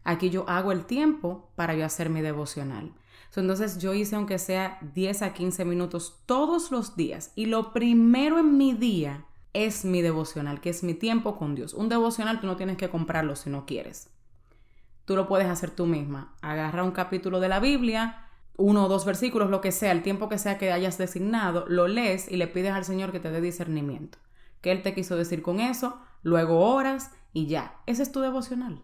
Aquí 0.05 0.31
yo 0.31 0.49
hago 0.49 0.71
el 0.71 0.85
tiempo 0.85 1.51
para 1.57 1.75
yo 1.75 1.85
hacer 1.85 2.09
mi 2.09 2.21
devocional. 2.21 2.95
Entonces 3.35 3.79
yo 3.79 3.95
hice 3.95 4.17
aunque 4.17 4.39
sea 4.39 4.79
10 4.95 5.23
a 5.23 5.35
15 5.35 5.65
minutos 5.65 6.23
todos 6.27 6.71
los 6.71 6.97
días. 6.97 7.33
Y 7.35 7.47
lo 7.47 7.73
primero 7.73 8.39
en 8.39 8.57
mi 8.57 8.73
día 8.73 9.27
es 9.53 9.85
mi 9.85 10.03
devocional, 10.03 10.61
que 10.61 10.71
es 10.71 10.83
mi 10.83 10.95
tiempo 10.95 11.37
con 11.37 11.55
Dios. 11.55 11.75
Un 11.75 11.89
devocional 11.89 12.41
tú 12.41 12.47
no 12.47 12.57
tienes 12.57 12.77
que 12.77 12.89
comprarlo 12.89 13.37
si 13.37 13.51
no 13.51 13.67
quieres. 13.67 14.11
Tú 15.05 15.17
lo 15.17 15.27
puedes 15.27 15.49
hacer 15.49 15.71
tú 15.71 15.87
misma. 15.87 16.35
Agarra 16.41 16.85
un 16.85 16.93
capítulo 16.93 17.41
de 17.41 17.49
la 17.49 17.59
Biblia, 17.59 18.27
uno 18.57 18.85
o 18.85 18.89
dos 18.89 19.05
versículos, 19.05 19.51
lo 19.51 19.61
que 19.61 19.73
sea, 19.73 19.93
el 19.93 20.03
tiempo 20.03 20.29
que 20.29 20.39
sea 20.39 20.59
que 20.59 20.73
hayas 20.73 20.99
designado, 20.99 21.65
lo 21.67 21.89
lees 21.89 22.31
y 22.31 22.37
le 22.37 22.47
pides 22.47 22.73
al 22.73 22.85
Señor 22.85 23.11
que 23.11 23.21
te 23.21 23.31
dé 23.31 23.41
discernimiento. 23.41 24.19
¿Qué 24.61 24.71
Él 24.71 24.83
te 24.83 24.95
quiso 24.95 25.17
decir 25.17 25.43
con 25.43 25.59
eso? 25.59 25.99
Luego 26.23 26.61
oras 26.61 27.13
y 27.33 27.47
ya. 27.47 27.77
Ese 27.87 28.03
es 28.03 28.13
tu 28.13 28.21
devocional. 28.21 28.83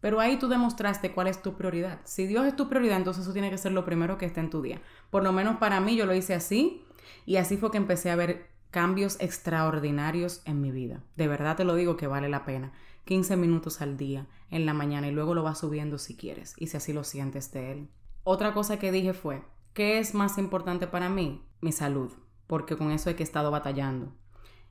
Pero 0.00 0.20
ahí 0.20 0.38
tú 0.38 0.48
demostraste 0.48 1.12
cuál 1.12 1.26
es 1.26 1.42
tu 1.42 1.54
prioridad. 1.54 2.00
Si 2.04 2.26
Dios 2.26 2.46
es 2.46 2.56
tu 2.56 2.68
prioridad, 2.68 2.96
entonces 2.96 3.24
eso 3.24 3.32
tiene 3.32 3.50
que 3.50 3.58
ser 3.58 3.72
lo 3.72 3.84
primero 3.84 4.16
que 4.16 4.26
esté 4.26 4.40
en 4.40 4.50
tu 4.50 4.62
día. 4.62 4.80
Por 5.10 5.22
lo 5.22 5.32
menos 5.32 5.56
para 5.56 5.80
mí 5.80 5.96
yo 5.96 6.06
lo 6.06 6.14
hice 6.14 6.34
así 6.34 6.84
y 7.26 7.36
así 7.36 7.56
fue 7.56 7.70
que 7.70 7.78
empecé 7.78 8.10
a 8.10 8.16
ver 8.16 8.48
cambios 8.70 9.16
extraordinarios 9.20 10.42
en 10.44 10.60
mi 10.60 10.70
vida. 10.70 11.02
De 11.16 11.28
verdad 11.28 11.56
te 11.56 11.64
lo 11.64 11.74
digo 11.74 11.96
que 11.96 12.06
vale 12.06 12.28
la 12.28 12.44
pena. 12.44 12.72
15 13.04 13.36
minutos 13.36 13.80
al 13.80 13.96
día, 13.96 14.26
en 14.50 14.66
la 14.66 14.74
mañana, 14.74 15.08
y 15.08 15.12
luego 15.12 15.34
lo 15.34 15.42
vas 15.42 15.58
subiendo 15.58 15.96
si 15.96 16.14
quieres, 16.14 16.54
y 16.58 16.66
si 16.66 16.76
así 16.76 16.92
lo 16.92 17.04
sientes 17.04 17.50
de 17.52 17.72
él. 17.72 17.88
Otra 18.22 18.52
cosa 18.52 18.78
que 18.78 18.92
dije 18.92 19.14
fue, 19.14 19.42
¿qué 19.72 19.98
es 19.98 20.14
más 20.14 20.36
importante 20.36 20.86
para 20.86 21.08
mí? 21.08 21.42
Mi 21.62 21.72
salud, 21.72 22.12
porque 22.46 22.76
con 22.76 22.90
eso 22.90 23.08
he 23.08 23.16
que 23.16 23.22
he 23.22 23.24
estado 23.24 23.50
batallando. 23.50 24.12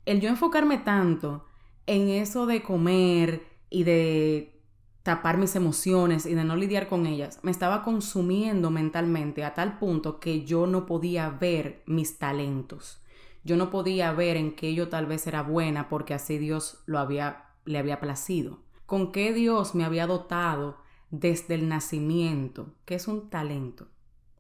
El 0.06 0.22
yo 0.22 0.30
enfocarme 0.30 0.78
tanto 0.78 1.46
en 1.88 2.10
eso 2.10 2.46
de 2.46 2.62
comer 2.62 3.44
y 3.72 3.84
de 3.86 4.62
tapar 5.02 5.38
mis 5.38 5.56
emociones 5.56 6.28
y 6.28 6.36
de 6.36 6.44
no 6.44 6.56
lidiar 6.56 6.88
con 6.88 7.08
ellas, 7.08 7.40
me 7.42 7.50
estaba 7.50 7.82
consumiendo 7.82 8.70
mentalmente 8.70 9.46
a 9.46 9.56
tal 9.56 9.80
punto 9.80 10.20
que 10.20 10.46
yo 10.46 10.68
no 10.68 10.86
podía 10.86 11.30
ver 11.30 11.82
mis 11.88 12.20
talentos 12.20 13.02
yo 13.48 13.56
no 13.56 13.70
podía 13.70 14.12
ver 14.12 14.36
en 14.36 14.56
qué 14.58 14.74
yo 14.74 14.90
tal 14.90 15.06
vez 15.06 15.26
era 15.26 15.42
buena 15.42 15.88
porque 15.88 16.14
así 16.14 16.38
Dios 16.38 16.84
lo 16.86 17.00
había, 17.00 17.46
le 17.64 17.78
había 17.78 18.02
placido. 18.02 18.60
Con 18.86 19.14
qué 19.14 19.32
Dios 19.32 19.74
me 19.74 19.86
había 19.86 20.06
dotado 20.06 20.80
desde 21.12 21.56
el 21.56 21.70
nacimiento, 21.70 22.74
que 22.84 22.96
es 22.96 23.08
un 23.08 23.30
talento. 23.30 23.88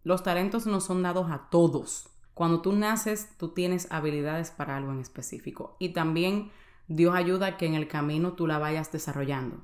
Los 0.03 0.23
talentos 0.23 0.67
no 0.67 0.81
son 0.81 1.03
dados 1.03 1.31
a 1.31 1.47
todos. 1.49 2.09
Cuando 2.33 2.61
tú 2.61 2.73
naces, 2.73 3.29
tú 3.37 3.53
tienes 3.53 3.87
habilidades 3.91 4.51
para 4.51 4.75
algo 4.75 4.91
en 4.91 4.99
específico. 4.99 5.77
Y 5.79 5.89
también 5.89 6.51
Dios 6.89 7.15
ayuda 7.15 7.47
a 7.47 7.57
que 7.57 7.65
en 7.65 7.75
el 7.75 7.87
camino 7.87 8.33
tú 8.33 8.45
la 8.45 8.59
vayas 8.59 8.91
desarrollando. 8.91 9.63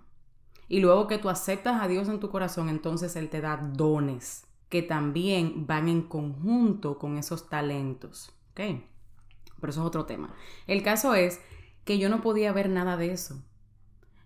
Y 0.69 0.79
luego 0.79 1.07
que 1.07 1.17
tú 1.17 1.29
aceptas 1.29 1.81
a 1.81 1.89
Dios 1.89 2.07
en 2.07 2.21
tu 2.21 2.29
corazón, 2.29 2.69
entonces 2.69 3.17
Él 3.17 3.29
te 3.29 3.41
da 3.41 3.57
dones 3.57 4.45
que 4.69 4.81
también 4.81 5.67
van 5.67 5.89
en 5.89 6.03
conjunto 6.03 6.97
con 6.97 7.17
esos 7.17 7.49
talentos. 7.49 8.31
¿Ok? 8.51 8.92
Pero 9.63 9.71
eso 9.71 9.79
es 9.79 9.87
otro 9.87 10.05
tema. 10.05 10.33
El 10.67 10.83
caso 10.83 11.15
es 11.15 11.39
que 11.85 11.97
yo 11.97 12.09
no 12.09 12.19
podía 12.19 12.51
ver 12.51 12.67
nada 12.67 12.97
de 12.97 13.13
eso. 13.13 13.41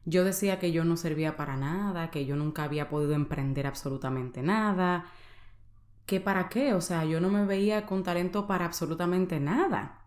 Yo 0.04 0.24
decía 0.24 0.58
que 0.58 0.72
yo 0.72 0.84
no 0.84 0.98
servía 0.98 1.38
para 1.38 1.58
nada, 1.58 2.10
que 2.10 2.26
yo 2.26 2.36
nunca 2.36 2.64
había 2.64 2.90
podido 2.90 3.14
emprender 3.14 3.68
absolutamente 3.68 4.42
nada, 4.42 5.06
que 6.08 6.20
para 6.20 6.50
qué, 6.50 6.74
o 6.74 6.82
sea, 6.82 7.06
yo 7.06 7.22
no 7.22 7.30
me 7.30 7.46
veía 7.46 7.86
con 7.86 8.02
talento 8.02 8.48
para 8.48 8.66
absolutamente 8.66 9.40
nada. 9.40 10.02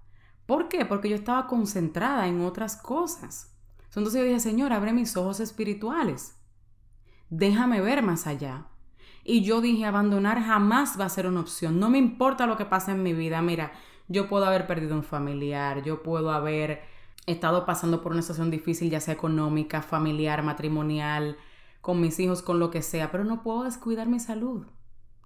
¿Por 0.46 0.68
qué? 0.68 0.84
Porque 0.84 1.08
yo 1.08 1.14
estaba 1.14 1.46
concentrada 1.46 2.26
en 2.26 2.40
otras 2.40 2.76
cosas. 2.76 3.54
Entonces 3.84 4.14
yo 4.14 4.24
dije, 4.26 4.40
Señor, 4.40 4.72
abre 4.72 4.92
mis 4.92 5.16
ojos 5.16 5.38
espirituales. 5.38 6.34
Déjame 7.28 7.80
ver 7.80 8.02
más 8.02 8.26
allá. 8.26 8.66
Y 9.24 9.42
yo 9.42 9.60
dije, 9.60 9.84
abandonar 9.84 10.42
jamás 10.42 10.98
va 10.98 11.04
a 11.04 11.10
ser 11.10 11.26
una 11.26 11.40
opción. 11.40 11.78
No 11.78 11.90
me 11.90 11.98
importa 11.98 12.46
lo 12.46 12.56
que 12.56 12.64
pase 12.64 12.92
en 12.92 13.02
mi 13.02 13.12
vida. 13.12 13.42
Mira, 13.42 13.72
yo 14.08 14.28
puedo 14.28 14.44
haber 14.44 14.66
perdido 14.66 14.96
un 14.96 15.04
familiar, 15.04 15.82
yo 15.82 16.02
puedo 16.02 16.32
haber 16.32 16.82
estado 17.26 17.64
pasando 17.64 18.02
por 18.02 18.12
una 18.12 18.22
situación 18.22 18.50
difícil, 18.50 18.90
ya 18.90 19.00
sea 19.00 19.14
económica, 19.14 19.82
familiar, 19.82 20.42
matrimonial, 20.42 21.36
con 21.80 22.00
mis 22.00 22.18
hijos, 22.18 22.42
con 22.42 22.58
lo 22.58 22.70
que 22.70 22.82
sea, 22.82 23.10
pero 23.10 23.24
no 23.24 23.42
puedo 23.42 23.64
descuidar 23.64 24.08
mi 24.08 24.20
salud. 24.20 24.66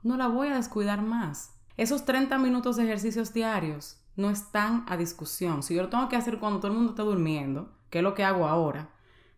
No 0.02 0.16
la 0.16 0.28
voy 0.28 0.48
a 0.48 0.56
descuidar 0.56 1.02
más. 1.02 1.54
Esos 1.76 2.04
30 2.04 2.36
minutos 2.38 2.76
de 2.76 2.84
ejercicios 2.84 3.32
diarios 3.32 4.00
no 4.16 4.30
están 4.30 4.84
a 4.88 4.96
discusión. 4.96 5.62
Si 5.62 5.74
yo 5.74 5.82
lo 5.82 5.88
tengo 5.88 6.08
que 6.08 6.16
hacer 6.16 6.38
cuando 6.38 6.60
todo 6.60 6.70
el 6.70 6.76
mundo 6.76 6.90
está 6.90 7.02
durmiendo, 7.02 7.72
que 7.90 7.98
es 7.98 8.04
lo 8.04 8.14
que 8.14 8.24
hago 8.24 8.46
ahora, 8.46 8.90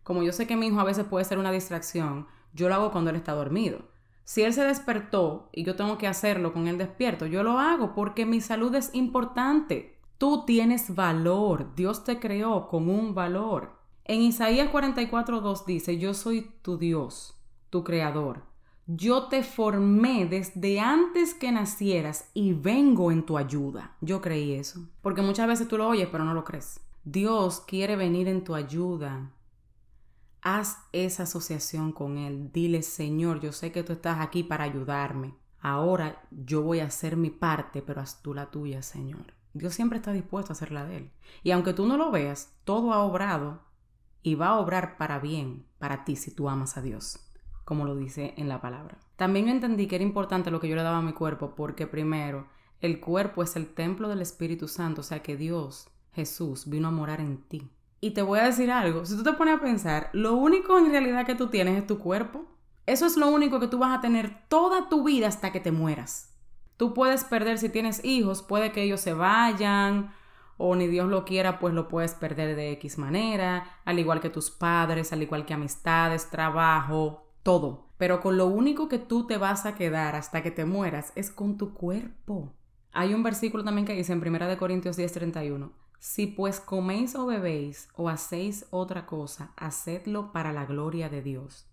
como 0.03 0.23
yo 0.23 0.31
sé 0.31 0.45
que 0.45 0.55
mi 0.55 0.67
hijo 0.67 0.79
a 0.79 0.83
veces 0.83 1.05
puede 1.05 1.25
ser 1.25 1.39
una 1.39 1.51
distracción, 1.51 2.27
yo 2.53 2.69
lo 2.69 2.75
hago 2.75 2.91
cuando 2.91 3.09
él 3.09 3.15
está 3.15 3.33
dormido. 3.33 3.79
Si 4.27 4.43
él 4.43 4.51
se 4.51 4.65
despertó 4.65 5.47
y 5.53 5.63
yo 5.63 5.77
tengo 5.77 5.97
que 5.97 6.05
hacerlo 6.05 6.51
con 6.51 6.67
él 6.67 6.77
despierto, 6.77 7.27
yo 7.27 7.43
lo 7.43 7.59
hago 7.59 7.95
porque 7.95 8.25
mi 8.25 8.41
salud 8.41 8.75
es 8.75 8.93
importante. 8.93 10.01
Tú 10.17 10.43
tienes 10.45 10.93
valor. 10.93 11.73
Dios 11.77 12.03
te 12.03 12.19
creó 12.19 12.67
con 12.67 12.89
un 12.89 13.15
valor. 13.15 13.79
En 14.03 14.19
Isaías 14.19 14.69
44.2 14.69 15.63
dice, 15.63 15.97
yo 15.97 16.13
soy 16.13 16.51
tu 16.61 16.77
Dios, 16.77 17.39
tu 17.69 17.85
creador. 17.85 18.43
Yo 18.85 19.29
te 19.29 19.43
formé 19.43 20.25
desde 20.25 20.81
antes 20.81 21.33
que 21.33 21.53
nacieras 21.53 22.29
y 22.33 22.51
vengo 22.51 23.13
en 23.13 23.25
tu 23.25 23.37
ayuda. 23.37 23.95
Yo 24.01 24.19
creí 24.19 24.55
eso. 24.55 24.81
Porque 25.01 25.21
muchas 25.21 25.47
veces 25.47 25.69
tú 25.69 25.77
lo 25.77 25.87
oyes, 25.87 26.09
pero 26.11 26.25
no 26.25 26.33
lo 26.33 26.43
crees. 26.43 26.81
Dios 27.05 27.63
quiere 27.65 27.95
venir 27.95 28.27
en 28.27 28.43
tu 28.43 28.55
ayuda. 28.55 29.31
Haz 30.49 30.77
esa 30.93 31.23
asociación 31.23 31.91
con 31.91 32.17
Él. 32.17 32.53
Dile, 32.53 32.81
Señor, 32.81 33.41
yo 33.41 33.51
sé 33.51 33.73
que 33.73 33.83
tú 33.83 33.91
estás 33.91 34.21
aquí 34.21 34.43
para 34.43 34.63
ayudarme. 34.63 35.35
Ahora 35.59 36.25
yo 36.31 36.61
voy 36.61 36.79
a 36.79 36.85
hacer 36.85 37.17
mi 37.17 37.29
parte, 37.29 37.81
pero 37.81 37.99
haz 37.99 38.21
tú 38.21 38.33
la 38.33 38.49
tuya, 38.49 38.81
Señor. 38.81 39.33
Dios 39.51 39.73
siempre 39.73 39.97
está 39.97 40.13
dispuesto 40.13 40.53
a 40.53 40.55
hacer 40.55 40.71
la 40.71 40.85
de 40.85 40.95
Él. 40.95 41.11
Y 41.43 41.51
aunque 41.51 41.73
tú 41.73 41.85
no 41.85 41.97
lo 41.97 42.11
veas, 42.11 42.57
todo 42.63 42.93
ha 42.93 43.03
obrado 43.03 43.65
y 44.23 44.35
va 44.35 44.47
a 44.47 44.59
obrar 44.59 44.95
para 44.95 45.19
bien 45.19 45.65
para 45.79 46.05
ti 46.05 46.15
si 46.15 46.33
tú 46.33 46.47
amas 46.47 46.77
a 46.77 46.81
Dios, 46.81 47.19
como 47.65 47.83
lo 47.83 47.97
dice 47.97 48.33
en 48.37 48.47
la 48.47 48.61
palabra. 48.61 48.99
También 49.17 49.49
entendí 49.49 49.87
que 49.87 49.95
era 49.95 50.05
importante 50.05 50.49
lo 50.49 50.61
que 50.61 50.69
yo 50.69 50.77
le 50.77 50.83
daba 50.83 50.99
a 50.99 51.01
mi 51.01 51.11
cuerpo 51.11 51.55
porque 51.55 51.87
primero, 51.87 52.47
el 52.79 53.01
cuerpo 53.01 53.43
es 53.43 53.57
el 53.57 53.73
templo 53.73 54.07
del 54.07 54.21
Espíritu 54.21 54.69
Santo, 54.69 55.01
o 55.01 55.03
sea 55.03 55.21
que 55.21 55.35
Dios, 55.35 55.89
Jesús, 56.13 56.69
vino 56.69 56.87
a 56.87 56.91
morar 56.91 57.19
en 57.19 57.41
ti. 57.49 57.69
Y 57.99 58.11
te 58.11 58.21
voy 58.21 58.39
a 58.39 58.45
decir 58.45 58.71
algo, 58.71 59.05
si 59.05 59.15
tú 59.15 59.23
te 59.23 59.33
pones 59.33 59.57
a 59.57 59.61
pensar, 59.61 60.09
lo 60.13 60.35
único 60.35 60.77
en 60.77 60.91
realidad 60.91 61.25
que 61.25 61.35
tú 61.35 61.47
tienes 61.47 61.77
es 61.77 61.87
tu 61.87 61.97
cuerpo. 61.97 62.45
Eso 62.85 63.05
es 63.05 63.17
lo 63.17 63.27
único 63.27 63.59
que 63.59 63.67
tú 63.67 63.79
vas 63.79 63.97
a 63.97 64.01
tener 64.01 64.47
toda 64.47 64.87
tu 64.87 65.03
vida 65.03 65.27
hasta 65.27 65.51
que 65.51 65.59
te 65.59 65.71
mueras. 65.71 66.33
Tú 66.77 66.93
puedes 66.93 67.23
perder 67.23 67.57
si 67.57 67.69
tienes 67.69 68.05
hijos, 68.05 68.43
puede 68.43 68.71
que 68.71 68.83
ellos 68.83 69.01
se 69.01 69.13
vayan 69.13 70.13
o 70.57 70.75
ni 70.75 70.87
Dios 70.87 71.07
lo 71.07 71.25
quiera, 71.25 71.59
pues 71.59 71.73
lo 71.73 71.87
puedes 71.87 72.13
perder 72.13 72.55
de 72.55 72.71
X 72.73 72.97
manera, 72.97 73.79
al 73.85 73.99
igual 73.99 74.19
que 74.19 74.29
tus 74.29 74.49
padres, 74.49 75.13
al 75.13 75.21
igual 75.21 75.45
que 75.45 75.53
amistades, 75.53 76.29
trabajo, 76.29 77.27
todo. 77.43 77.87
Pero 77.97 78.21
con 78.21 78.37
lo 78.37 78.47
único 78.47 78.87
que 78.87 78.99
tú 78.99 79.25
te 79.25 79.37
vas 79.37 79.65
a 79.65 79.75
quedar 79.75 80.15
hasta 80.15 80.43
que 80.43 80.51
te 80.51 80.65
mueras 80.65 81.13
es 81.15 81.31
con 81.31 81.57
tu 81.57 81.73
cuerpo. 81.73 82.53
Hay 82.91 83.13
un 83.13 83.23
versículo 83.23 83.63
también 83.63 83.85
que 83.85 83.93
dice 83.93 84.13
en 84.13 84.19
1 84.19 84.57
Corintios 84.57 84.97
10:31, 84.97 85.71
si 85.99 86.27
pues 86.27 86.59
coméis 86.59 87.15
o 87.15 87.25
bebéis 87.25 87.89
o 87.95 88.09
hacéis 88.09 88.65
otra 88.69 89.05
cosa, 89.05 89.53
hacedlo 89.55 90.31
para 90.31 90.53
la 90.53 90.65
gloria 90.65 91.09
de 91.09 91.21
Dios. 91.21 91.67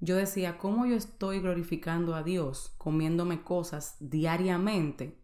Yo 0.00 0.16
decía, 0.16 0.58
¿cómo 0.58 0.86
yo 0.86 0.96
estoy 0.96 1.40
glorificando 1.40 2.14
a 2.14 2.22
Dios 2.22 2.74
comiéndome 2.78 3.42
cosas 3.42 3.96
diariamente 4.00 5.18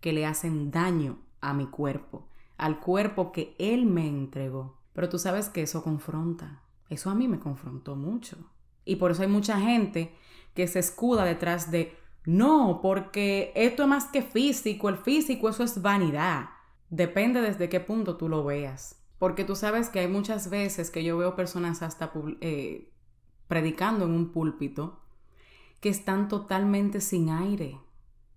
que 0.00 0.12
le 0.12 0.26
hacen 0.26 0.70
daño 0.70 1.18
a 1.40 1.54
mi 1.54 1.66
cuerpo? 1.66 2.28
al 2.56 2.80
cuerpo 2.80 3.32
que 3.32 3.54
Él 3.58 3.86
me 3.86 4.06
entregó. 4.06 4.76
Pero 4.92 5.08
tú 5.08 5.18
sabes 5.18 5.48
que 5.48 5.62
eso 5.62 5.82
confronta. 5.82 6.62
Eso 6.88 7.10
a 7.10 7.14
mí 7.14 7.28
me 7.28 7.38
confrontó 7.38 7.96
mucho. 7.96 8.36
Y 8.84 8.96
por 8.96 9.10
eso 9.10 9.22
hay 9.22 9.28
mucha 9.28 9.60
gente 9.60 10.14
que 10.54 10.66
se 10.68 10.78
escuda 10.78 11.24
detrás 11.24 11.70
de, 11.70 11.96
no, 12.24 12.80
porque 12.80 13.52
esto 13.54 13.82
es 13.82 13.88
más 13.88 14.06
que 14.06 14.22
físico, 14.22 14.88
el 14.88 14.96
físico 14.96 15.48
eso 15.48 15.64
es 15.64 15.82
vanidad. 15.82 16.48
Depende 16.90 17.40
desde 17.40 17.68
qué 17.68 17.80
punto 17.80 18.16
tú 18.16 18.28
lo 18.28 18.44
veas. 18.44 19.02
Porque 19.18 19.44
tú 19.44 19.56
sabes 19.56 19.88
que 19.88 20.00
hay 20.00 20.08
muchas 20.08 20.50
veces 20.50 20.90
que 20.90 21.02
yo 21.02 21.16
veo 21.16 21.36
personas 21.36 21.82
hasta 21.82 22.12
eh, 22.40 22.92
predicando 23.48 24.04
en 24.04 24.12
un 24.12 24.32
púlpito 24.32 25.00
que 25.80 25.88
están 25.88 26.28
totalmente 26.28 27.00
sin 27.00 27.30
aire, 27.30 27.80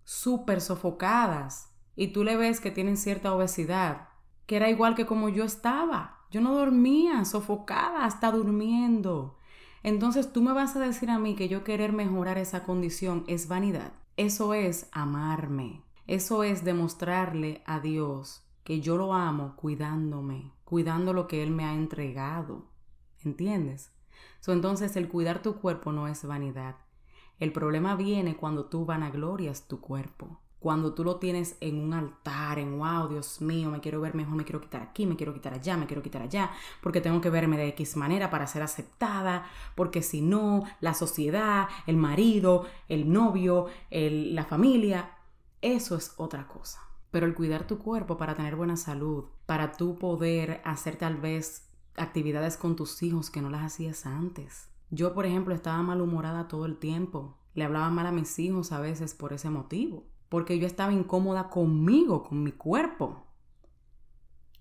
súper 0.03 0.62
sofocadas, 0.62 1.74
y 1.96 2.08
tú 2.10 2.24
le 2.24 2.38
ves 2.38 2.62
que 2.62 2.72
tienen 2.72 2.96
cierta 2.96 3.34
obesidad, 3.34 4.10
que 4.46 4.56
era 4.56 4.70
igual 4.70 4.96
que 4.96 5.06
como 5.06 5.27
yo 5.29 5.44
estaba. 5.44 6.20
Yo 6.32 6.41
no 6.41 6.56
dormía, 6.56 7.25
sofocada, 7.25 8.06
hasta 8.06 8.32
durmiendo. 8.32 9.38
Entonces 9.84 10.32
tú 10.32 10.41
me 10.41 10.53
vas 10.53 10.75
a 10.75 10.79
decir 10.79 11.10
a 11.10 11.20
mí 11.20 11.36
que 11.36 11.50
yo 11.50 11.63
querer 11.63 11.91
mejorar 11.91 12.38
esa 12.38 12.63
condición 12.63 13.25
es 13.27 13.48
vanidad. 13.48 13.94
Eso 14.15 14.53
es 14.53 14.88
amarme. 14.91 15.84
Eso 16.10 16.42
es 16.42 16.63
demostrarle 16.63 17.62
a 17.68 17.80
Dios 17.82 18.44
que 18.63 18.82
yo 18.82 18.98
lo 18.98 19.13
amo 19.13 19.56
cuidándome, 19.56 20.51
cuidando 20.63 21.13
lo 21.13 21.28
que 21.28 21.44
Él 21.44 21.51
me 21.51 21.66
ha 21.66 21.75
entregado. 21.75 22.66
¿Entiendes? 23.24 23.92
entonces 24.48 24.96
el 24.96 25.08
cuidar 25.08 25.44
tu 25.44 25.58
cuerpo 25.58 25.92
no 25.92 26.08
es 26.08 26.25
vanidad. 26.25 26.78
El 27.38 27.51
problema 27.51 27.96
viene 27.96 28.38
cuando 28.38 28.66
tú 28.66 28.86
vanaglorias 28.86 29.68
tu 29.68 29.82
cuerpo 29.82 30.39
cuando 30.60 30.94
tú 30.94 31.06
lo 31.06 31.16
tienes 31.16 31.56
en 31.62 31.82
un 31.82 31.94
altar, 31.94 32.60
en 32.60 32.78
wow, 32.78 33.08
Dios 33.08 33.39
mío, 33.39 33.72
me 33.72 33.80
quiero 33.80 34.01
ver 34.01 34.13
mejor, 34.13 34.36
me 34.36 34.44
quiero 34.44 34.60
quitar 34.60 34.82
aquí, 34.82 35.06
me 35.06 35.16
quiero 35.16 35.34
quitar 35.34 35.54
allá, 35.54 35.78
me 35.78 35.88
quiero 35.88 36.04
quitar 36.04 36.22
allá, 36.22 36.51
porque 36.84 37.00
tengo 37.00 37.22
que 37.22 37.30
verme 37.30 37.58
de 37.58 37.70
X 37.70 37.96
manera 37.96 38.30
para 38.30 38.46
ser 38.46 38.62
aceptada, 38.62 39.46
porque 39.75 40.01
si 40.01 40.22
no, 40.22 40.63
la 40.82 40.94
sociedad, 40.94 41.70
el 41.88 41.96
marido, 41.96 42.66
el 42.89 43.12
novio, 43.12 43.68
la 43.89 44.44
familia, 44.44 45.12
eso 45.62 45.96
es 45.96 46.13
otra 46.18 46.48
cosa. 46.48 46.80
Pero 47.12 47.25
el 47.25 47.33
cuidar 47.33 47.66
tu 47.66 47.79
cuerpo 47.79 48.18
para 48.18 48.36
tener 48.36 48.55
buena 48.55 48.77
salud, 48.77 49.25
para 49.46 49.72
tú 49.72 49.98
poder 49.98 50.62
hacer 50.64 50.96
tal 50.96 51.18
vez 51.18 51.68
actividades 51.96 52.55
con 52.55 52.75
tus 52.75 53.01
hijos 53.01 53.29
que 53.29 53.42
no 53.42 53.50
las 53.50 53.64
hacías 53.64 54.05
antes. 54.05 54.70
Yo, 54.92 55.14
por 55.14 55.25
ejemplo, 55.25 55.53
estaba 55.53 55.81
malhumorada 55.81 56.48
todo 56.48 56.66
el 56.66 56.77
tiempo. 56.77 57.38
Le 57.55 57.64
hablaba 57.64 57.90
mal 57.90 58.07
a 58.07 58.12
mis 58.12 58.38
hijos 58.40 58.72
a 58.72 58.79
veces 58.79 59.16
por 59.16 59.33
ese 59.33 59.50
motivo 59.50 60.05
porque 60.29 60.60
yo 60.60 60.68
estaba 60.68 60.94
incómoda 60.94 61.50
conmigo, 61.50 62.24
con 62.24 62.44
mi 62.44 62.51
cuerpo. 62.51 63.25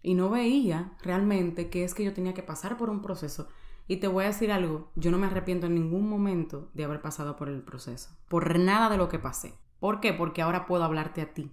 Y 0.03 0.14
no 0.14 0.31
veía 0.31 0.96
realmente 1.03 1.68
que 1.68 1.85
es 1.85 1.94
que 1.94 2.05
yo 2.05 2.14
tenía 2.14 2.35
que 2.35 2.42
pasar 2.42 2.79
por 2.79 2.88
un 2.88 3.03
proceso. 3.03 3.49
Y 3.87 3.99
te 3.99 4.09
voy 4.09 4.25
a 4.25 4.29
decir 4.29 4.51
algo, 4.51 4.90
yo 4.96 5.11
no 5.11 5.18
me 5.18 5.27
arrepiento 5.27 5.66
en 5.66 5.75
ningún 5.75 6.09
momento 6.09 6.70
de 6.75 6.85
haber 6.85 7.01
pasado 7.01 7.37
por 7.37 7.49
el 7.49 7.62
proceso, 7.62 8.11
por 8.29 8.59
nada 8.59 8.88
de 8.88 8.96
lo 8.96 9.09
que 9.09 9.18
pasé. 9.18 9.55
¿Por 9.81 10.01
qué? 10.01 10.12
Porque 10.12 10.43
ahora 10.43 10.67
puedo 10.67 10.85
hablarte 10.85 11.21
a 11.21 11.33
ti 11.35 11.51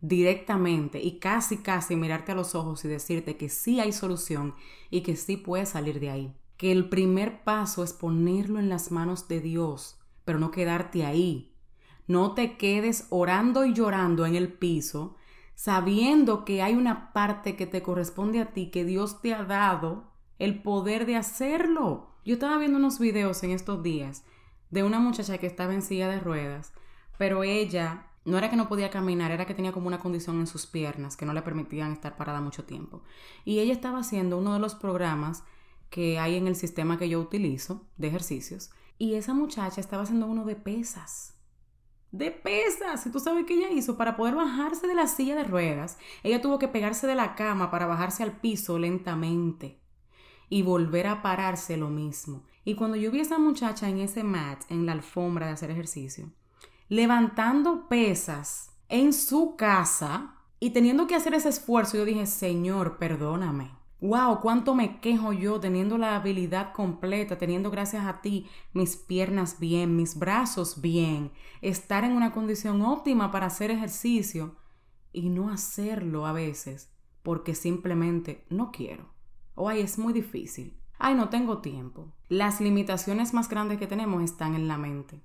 directamente 0.00 1.02
y 1.02 1.18
casi 1.18 1.58
casi 1.58 1.96
mirarte 1.96 2.32
a 2.32 2.34
los 2.34 2.54
ojos 2.54 2.84
y 2.84 2.88
decirte 2.88 3.36
que 3.36 3.48
sí 3.48 3.80
hay 3.80 3.92
solución 3.92 4.54
y 4.90 5.00
que 5.00 5.16
sí 5.16 5.36
puedes 5.36 5.70
salir 5.70 6.00
de 6.00 6.10
ahí. 6.10 6.34
Que 6.56 6.72
el 6.72 6.88
primer 6.88 7.44
paso 7.44 7.84
es 7.84 7.92
ponerlo 7.92 8.58
en 8.58 8.68
las 8.68 8.90
manos 8.90 9.28
de 9.28 9.40
Dios, 9.40 9.98
pero 10.24 10.38
no 10.38 10.50
quedarte 10.50 11.04
ahí, 11.04 11.54
no 12.06 12.34
te 12.34 12.56
quedes 12.56 13.06
orando 13.10 13.64
y 13.64 13.74
llorando 13.74 14.26
en 14.26 14.36
el 14.36 14.52
piso, 14.52 15.16
sabiendo 15.54 16.44
que 16.44 16.62
hay 16.62 16.74
una 16.74 17.12
parte 17.12 17.56
que 17.56 17.66
te 17.66 17.82
corresponde 17.82 18.40
a 18.40 18.52
ti, 18.52 18.70
que 18.70 18.84
Dios 18.84 19.20
te 19.20 19.34
ha 19.34 19.44
dado 19.44 20.12
el 20.38 20.62
poder 20.62 21.04
de 21.06 21.16
hacerlo. 21.16 22.10
Yo 22.24 22.34
estaba 22.34 22.58
viendo 22.58 22.78
unos 22.78 22.98
videos 22.98 23.42
en 23.42 23.50
estos 23.50 23.82
días 23.82 24.24
de 24.70 24.82
una 24.82 24.98
muchacha 24.98 25.38
que 25.38 25.46
estaba 25.46 25.74
en 25.74 25.82
silla 25.82 26.08
de 26.08 26.20
ruedas, 26.20 26.72
pero 27.18 27.44
ella 27.44 28.06
no 28.24 28.38
era 28.38 28.50
que 28.50 28.56
no 28.56 28.68
podía 28.68 28.90
caminar, 28.90 29.30
era 29.30 29.46
que 29.46 29.54
tenía 29.54 29.72
como 29.72 29.86
una 29.86 30.00
condición 30.00 30.40
en 30.40 30.46
sus 30.46 30.66
piernas 30.66 31.16
que 31.16 31.26
no 31.26 31.32
le 31.32 31.42
permitían 31.42 31.92
estar 31.92 32.16
parada 32.16 32.40
mucho 32.40 32.64
tiempo. 32.64 33.02
Y 33.44 33.60
ella 33.60 33.72
estaba 33.72 34.00
haciendo 34.00 34.38
uno 34.38 34.52
de 34.54 34.60
los 34.60 34.74
programas 34.74 35.44
que 35.90 36.18
hay 36.18 36.36
en 36.36 36.46
el 36.46 36.56
sistema 36.56 36.98
que 36.98 37.08
yo 37.08 37.20
utilizo 37.20 37.86
de 37.96 38.08
ejercicios. 38.08 38.70
Y 38.98 39.14
esa 39.14 39.34
muchacha 39.34 39.80
estaba 39.80 40.02
haciendo 40.02 40.26
uno 40.26 40.44
de 40.44 40.56
pesas 40.56 41.36
de 42.16 42.30
pesas. 42.30 43.06
Y 43.06 43.10
tú 43.10 43.20
sabes 43.20 43.44
qué 43.46 43.54
ella 43.54 43.70
hizo 43.70 43.96
para 43.96 44.16
poder 44.16 44.34
bajarse 44.34 44.86
de 44.86 44.94
la 44.94 45.06
silla 45.06 45.36
de 45.36 45.44
ruedas. 45.44 45.98
Ella 46.22 46.40
tuvo 46.40 46.58
que 46.58 46.68
pegarse 46.68 47.06
de 47.06 47.14
la 47.14 47.34
cama 47.34 47.70
para 47.70 47.86
bajarse 47.86 48.22
al 48.22 48.40
piso 48.40 48.78
lentamente 48.78 49.80
y 50.48 50.62
volver 50.62 51.06
a 51.06 51.22
pararse 51.22 51.76
lo 51.76 51.88
mismo. 51.88 52.44
Y 52.64 52.74
cuando 52.74 52.96
yo 52.96 53.10
vi 53.10 53.20
a 53.20 53.22
esa 53.22 53.38
muchacha 53.38 53.88
en 53.88 53.98
ese 53.98 54.22
mat, 54.24 54.62
en 54.70 54.86
la 54.86 54.92
alfombra 54.92 55.46
de 55.46 55.52
hacer 55.52 55.70
ejercicio, 55.70 56.30
levantando 56.88 57.88
pesas 57.88 58.72
en 58.88 59.12
su 59.12 59.56
casa 59.56 60.34
y 60.60 60.70
teniendo 60.70 61.06
que 61.06 61.14
hacer 61.14 61.34
ese 61.34 61.48
esfuerzo, 61.48 61.96
yo 61.96 62.04
dije, 62.04 62.26
Señor, 62.26 62.98
perdóname 62.98 63.76
wow, 64.00 64.40
cuánto 64.40 64.74
me 64.74 65.00
quejo 65.00 65.32
yo 65.32 65.60
teniendo 65.60 65.98
la 65.98 66.16
habilidad 66.16 66.72
completa, 66.72 67.38
teniendo 67.38 67.70
gracias 67.70 68.06
a 68.06 68.20
ti 68.20 68.46
mis 68.72 68.96
piernas 68.96 69.58
bien, 69.58 69.96
mis 69.96 70.18
brazos 70.18 70.80
bien, 70.80 71.32
estar 71.62 72.04
en 72.04 72.12
una 72.12 72.32
condición 72.32 72.82
óptima 72.82 73.30
para 73.30 73.46
hacer 73.46 73.70
ejercicio 73.70 74.56
y 75.12 75.30
no 75.30 75.50
hacerlo 75.50 76.26
a 76.26 76.32
veces 76.32 76.92
porque 77.22 77.54
simplemente 77.54 78.46
no 78.50 78.70
quiero. 78.70 79.12
O 79.54 79.68
ay, 79.68 79.80
es 79.80 79.98
muy 79.98 80.12
difícil. 80.12 80.78
Ay, 80.98 81.14
no 81.14 81.28
tengo 81.28 81.58
tiempo. 81.58 82.12
Las 82.28 82.60
limitaciones 82.60 83.34
más 83.34 83.48
grandes 83.48 83.78
que 83.78 83.86
tenemos 83.86 84.22
están 84.22 84.54
en 84.54 84.68
la 84.68 84.78
mente. 84.78 85.22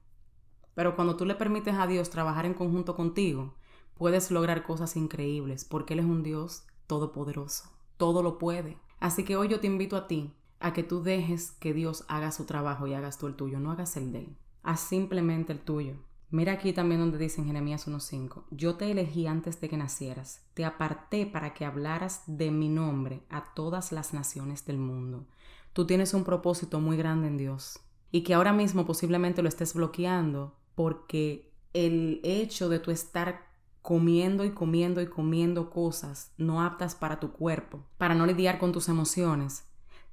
Pero 0.74 0.96
cuando 0.96 1.18
tú 1.18 1.26
le 1.26 1.36
permites 1.36 1.76
a 1.76 1.88
Dios 1.88 2.10
trabajar 2.10 2.46
en 2.46 2.54
conjunto 2.54 2.96
contigo, 2.96 3.56
puedes 3.96 4.32
lograr 4.32 4.64
cosas 4.64 4.96
increíbles 4.96 5.66
porque 5.66 5.94
Él 5.94 6.00
es 6.00 6.06
un 6.06 6.24
Dios 6.24 6.64
todopoderoso 6.88 7.72
todo 8.02 8.24
lo 8.24 8.40
puede. 8.40 8.80
Así 9.00 9.24
que 9.24 9.36
hoy 9.36 9.48
yo 9.48 9.60
te 9.60 9.68
invito 9.68 9.96
a 9.96 10.08
ti 10.08 10.34
a 10.60 10.74
que 10.74 10.82
tú 10.82 11.04
dejes 11.04 11.52
que 11.52 11.72
Dios 11.72 12.04
haga 12.08 12.32
su 12.32 12.46
trabajo 12.46 12.88
y 12.88 12.96
hagas 12.96 13.20
tú 13.20 13.28
el 13.28 13.36
tuyo, 13.36 13.60
no 13.60 13.70
hagas 13.70 13.96
el 13.96 14.12
de 14.12 14.22
él. 14.22 14.38
Haz 14.64 14.80
simplemente 14.80 15.54
el 15.54 15.60
tuyo. 15.60 15.98
Mira 16.32 16.54
aquí 16.54 16.74
también 16.74 17.00
donde 17.00 17.20
dice 17.20 17.42
en 17.42 17.46
Jeremías 17.46 17.88
1.5, 17.88 18.46
yo 18.50 18.74
te 18.74 18.90
elegí 18.90 19.28
antes 19.28 19.62
de 19.62 19.70
que 19.70 19.78
nacieras, 19.78 20.44
te 20.56 20.66
aparté 20.66 21.28
para 21.28 21.54
que 21.54 21.64
hablaras 21.64 22.24
de 22.26 22.50
mi 22.50 22.70
nombre 22.70 23.22
a 23.30 23.54
todas 23.54 23.92
las 23.92 24.16
naciones 24.16 24.66
del 24.66 24.80
mundo. 24.80 25.28
Tú 25.74 25.86
tienes 25.86 26.16
un 26.16 26.24
propósito 26.24 26.80
muy 26.80 26.98
grande 26.98 27.28
en 27.28 27.38
Dios 27.38 27.82
y 28.12 28.24
que 28.24 28.34
ahora 28.34 28.52
mismo 28.52 28.88
posiblemente 28.88 29.44
lo 29.44 29.48
estés 29.48 29.76
bloqueando 29.76 30.56
porque 30.76 31.52
el 31.74 32.20
hecho 32.24 32.70
de 32.70 32.80
tu 32.80 32.92
estar 32.92 33.52
comiendo 33.82 34.46
y 34.46 34.52
comiendo 34.52 35.02
y 35.02 35.08
comiendo 35.08 35.70
cosas 35.70 36.34
no 36.38 36.62
aptas 36.62 36.96
para 36.96 37.20
tu 37.20 37.32
cuerpo, 37.32 37.84
para 37.98 38.16
no 38.16 38.26
lidiar 38.26 38.60
con 38.60 38.72
tus 38.72 38.90
emociones, 38.90 39.66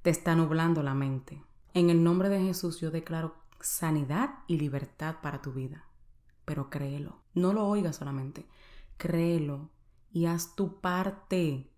te 0.03 0.11
está 0.11 0.35
nublando 0.35 0.83
la 0.83 0.95
mente. 0.95 1.43
En 1.75 1.91
el 1.91 2.03
nombre 2.03 2.29
de 2.29 2.41
Jesús 2.41 2.81
yo 2.81 2.91
declaro 2.91 3.35
sanidad 3.61 4.31
y 4.47 4.59
libertad 4.59 5.17
para 5.23 5.43
tu 5.43 5.53
vida. 5.53 5.85
Pero 6.45 6.71
créelo, 6.71 7.21
no 7.35 7.53
lo 7.53 7.67
oigas 7.67 7.97
solamente, 7.97 8.47
créelo 8.97 9.69
y 10.13 10.27
haz 10.27 10.55
tu 10.55 10.81
parte. 10.81 11.71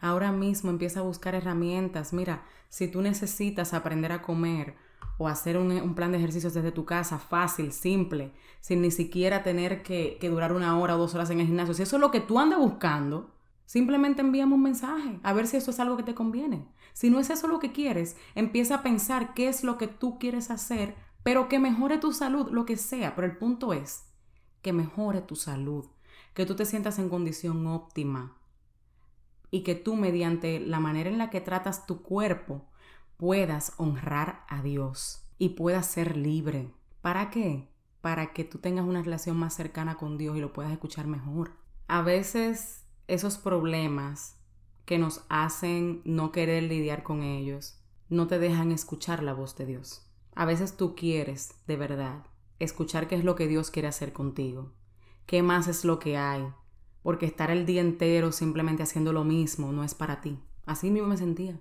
Ahora 0.00 0.32
mismo 0.32 0.70
empieza 0.70 1.00
a 1.00 1.04
buscar 1.04 1.34
herramientas. 1.34 2.12
Mira, 2.12 2.44
si 2.68 2.88
tú 2.88 3.00
necesitas 3.00 3.74
aprender 3.74 4.12
a 4.12 4.22
comer 4.22 4.76
o 5.18 5.28
hacer 5.28 5.56
un, 5.56 5.94
plan 5.94 6.12
de 6.12 6.18
ejercicios 6.18 6.54
desde 6.54 6.72
tu 6.72 6.84
casa, 6.84 7.18
fácil, 7.18 7.72
simple, 7.72 8.32
sin 8.60 8.82
ni 8.82 8.90
siquiera 8.90 9.42
tener 9.42 9.82
que, 9.82 10.18
que, 10.20 10.28
durar 10.28 10.52
una 10.52 10.78
hora 10.78 10.96
o 10.96 10.98
dos 10.98 11.14
horas 11.14 11.30
en 11.30 11.40
el 11.40 11.46
gimnasio. 11.46 11.74
Si 11.74 11.82
eso 11.82 11.96
es 11.96 12.00
lo 12.00 12.10
que 12.10 12.20
tú 12.20 12.38
andas 12.38 12.58
buscando, 12.58 13.34
simplemente 13.64 14.20
envíame 14.20 14.54
un 14.54 14.62
mensaje 14.62 15.18
a 15.22 15.32
ver 15.32 15.46
si 15.46 15.56
eso 15.56 15.70
es 15.70 15.80
algo 15.80 15.96
que 15.96 16.02
te 16.02 16.14
conviene. 16.14 16.68
Si 16.92 17.10
no 17.10 17.18
es 17.18 17.30
eso 17.30 17.46
lo 17.46 17.58
que 17.58 17.72
quieres, 17.72 18.16
empieza 18.34 18.76
a 18.76 18.82
pensar 18.82 19.34
qué 19.34 19.48
es 19.48 19.64
lo 19.64 19.78
que 19.78 19.86
tú 19.88 20.18
quieres 20.18 20.50
hacer, 20.50 20.94
pero 21.22 21.48
que 21.48 21.58
mejore 21.58 21.98
tu 21.98 22.12
salud, 22.12 22.48
lo 22.50 22.66
que 22.66 22.76
sea. 22.76 23.14
Pero 23.14 23.26
el 23.26 23.36
punto 23.36 23.72
es 23.72 24.04
que 24.62 24.72
mejore 24.72 25.20
tu 25.20 25.36
salud, 25.36 25.86
que 26.34 26.46
tú 26.46 26.56
te 26.56 26.64
sientas 26.64 26.98
en 26.98 27.08
condición 27.08 27.66
óptima 27.66 28.36
y 29.50 29.62
que 29.62 29.74
tú 29.74 29.96
mediante 29.96 30.60
la 30.60 30.80
manera 30.80 31.08
en 31.08 31.18
la 31.18 31.30
que 31.30 31.40
tratas 31.40 31.86
tu 31.86 32.02
cuerpo 32.02 32.66
puedas 33.16 33.72
honrar 33.76 34.44
a 34.48 34.62
Dios 34.62 35.26
y 35.38 35.50
puedas 35.50 35.86
ser 35.86 36.16
libre. 36.16 36.72
¿Para 37.00 37.30
qué? 37.30 37.68
Para 38.00 38.32
que 38.32 38.44
tú 38.44 38.58
tengas 38.58 38.86
una 38.86 39.02
relación 39.02 39.36
más 39.36 39.54
cercana 39.54 39.96
con 39.96 40.18
Dios 40.18 40.36
y 40.36 40.40
lo 40.40 40.52
puedas 40.52 40.72
escuchar 40.72 41.06
mejor. 41.06 41.52
A 41.88 42.02
veces 42.02 42.84
esos 43.08 43.38
problemas 43.38 44.38
que 44.84 44.98
nos 44.98 45.24
hacen 45.28 46.02
no 46.04 46.32
querer 46.32 46.64
lidiar 46.64 47.02
con 47.02 47.22
ellos 47.22 47.80
no 48.08 48.26
te 48.26 48.38
dejan 48.38 48.70
escuchar 48.70 49.22
la 49.22 49.34
voz 49.34 49.56
de 49.56 49.66
Dios. 49.66 50.08
A 50.34 50.44
veces 50.44 50.76
tú 50.76 50.94
quieres, 50.94 51.54
de 51.66 51.76
verdad, 51.76 52.26
escuchar 52.58 53.08
qué 53.08 53.16
es 53.16 53.24
lo 53.24 53.34
que 53.34 53.48
Dios 53.48 53.70
quiere 53.70 53.88
hacer 53.88 54.12
contigo. 54.12 54.72
¿Qué 55.26 55.42
más 55.42 55.66
es 55.66 55.84
lo 55.84 55.98
que 55.98 56.16
hay? 56.16 56.46
Porque 57.02 57.26
estar 57.26 57.50
el 57.50 57.66
día 57.66 57.80
entero 57.80 58.30
simplemente 58.32 58.82
haciendo 58.82 59.12
lo 59.12 59.24
mismo 59.24 59.72
no 59.72 59.82
es 59.82 59.94
para 59.94 60.20
ti. 60.20 60.38
Así 60.64 60.90
mismo 60.90 61.08
me 61.08 61.16
sentía. 61.16 61.58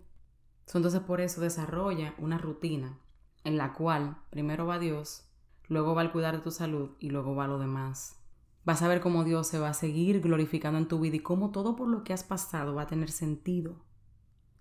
Entonces 0.73 1.01
por 1.01 1.21
eso 1.21 1.41
desarrolla 1.41 2.13
una 2.17 2.38
rutina 2.38 2.99
en 3.43 3.58
la 3.58 3.73
cual 3.73 4.17
primero 4.30 4.65
va 4.65 4.80
Dios, 4.80 5.30
luego 5.67 5.95
va 5.95 6.01
al 6.01 6.12
cuidar 6.12 6.36
de 6.36 6.41
tu 6.41 6.51
salud 6.51 6.91
y 6.99 7.10
luego 7.10 7.36
va 7.36 7.47
lo 7.47 7.60
demás. 7.60 8.19
Vas 8.65 8.82
a 8.82 8.88
ver 8.88 8.99
cómo 8.99 9.23
Dios 9.23 9.47
se 9.47 9.60
va 9.60 9.69
a 9.69 9.73
seguir 9.75 10.21
glorificando 10.21 10.80
en 10.80 10.88
tu 10.88 10.99
vida 10.99 11.17
y 11.17 11.19
cómo 11.19 11.51
todo 11.51 11.75
por 11.75 11.88
lo 11.88 12.04
que 12.04 12.13
has 12.13 12.23
pasado 12.23 12.73
va 12.73 12.84
a 12.84 12.88
tener 12.88 13.12
sentido. 13.12 13.86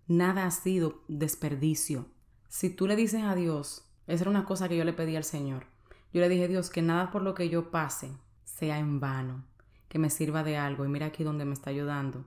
Nada 0.06 0.44
ha 0.44 0.50
sido 0.50 1.02
desperdicio. 1.08 2.06
Si 2.48 2.68
tú 2.68 2.86
le 2.86 2.96
dices 2.96 3.22
a 3.22 3.34
Dios, 3.34 3.88
esa 4.06 4.24
era 4.24 4.30
una 4.30 4.44
cosa 4.44 4.68
que 4.68 4.76
yo 4.76 4.84
le 4.84 4.92
pedí 4.92 5.16
al 5.16 5.24
Señor. 5.24 5.66
Yo 6.12 6.20
le 6.20 6.28
dije, 6.28 6.46
Dios, 6.46 6.68
que 6.68 6.82
nada 6.82 7.10
por 7.10 7.22
lo 7.22 7.34
que 7.34 7.48
yo 7.48 7.70
pase 7.70 8.12
sea 8.44 8.78
en 8.78 9.00
vano, 9.00 9.44
que 9.88 9.98
me 9.98 10.10
sirva 10.10 10.44
de 10.44 10.58
algo 10.58 10.84
y 10.84 10.88
mira 10.88 11.06
aquí 11.06 11.24
donde 11.24 11.46
me 11.46 11.54
está 11.54 11.70
ayudando 11.70 12.26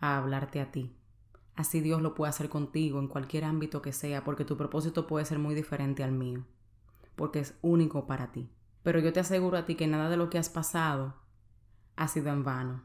a 0.00 0.16
hablarte 0.16 0.60
a 0.60 0.72
ti. 0.72 0.96
Así 1.60 1.82
Dios 1.82 2.00
lo 2.00 2.14
puede 2.14 2.30
hacer 2.30 2.48
contigo 2.48 3.00
en 3.00 3.06
cualquier 3.06 3.44
ámbito 3.44 3.82
que 3.82 3.92
sea, 3.92 4.24
porque 4.24 4.46
tu 4.46 4.56
propósito 4.56 5.06
puede 5.06 5.26
ser 5.26 5.38
muy 5.38 5.54
diferente 5.54 6.02
al 6.02 6.10
mío, 6.10 6.46
porque 7.16 7.40
es 7.40 7.54
único 7.60 8.06
para 8.06 8.32
ti. 8.32 8.48
Pero 8.82 8.98
yo 8.98 9.12
te 9.12 9.20
aseguro 9.20 9.58
a 9.58 9.66
ti 9.66 9.74
que 9.74 9.86
nada 9.86 10.08
de 10.08 10.16
lo 10.16 10.30
que 10.30 10.38
has 10.38 10.48
pasado 10.48 11.16
ha 11.96 12.08
sido 12.08 12.30
en 12.30 12.44
vano. 12.44 12.82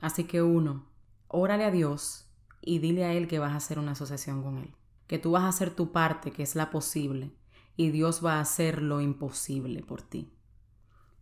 Así 0.00 0.24
que 0.24 0.42
uno, 0.42 0.88
órale 1.28 1.62
a 1.62 1.70
Dios 1.70 2.28
y 2.60 2.80
dile 2.80 3.04
a 3.04 3.12
Él 3.12 3.28
que 3.28 3.38
vas 3.38 3.52
a 3.52 3.58
hacer 3.58 3.78
una 3.78 3.92
asociación 3.92 4.42
con 4.42 4.58
Él, 4.58 4.74
que 5.06 5.20
tú 5.20 5.30
vas 5.30 5.44
a 5.44 5.48
hacer 5.50 5.70
tu 5.70 5.92
parte, 5.92 6.32
que 6.32 6.42
es 6.42 6.56
la 6.56 6.72
posible, 6.72 7.30
y 7.76 7.90
Dios 7.90 8.24
va 8.24 8.38
a 8.38 8.40
hacer 8.40 8.82
lo 8.82 9.02
imposible 9.02 9.84
por 9.84 10.02
ti. 10.02 10.32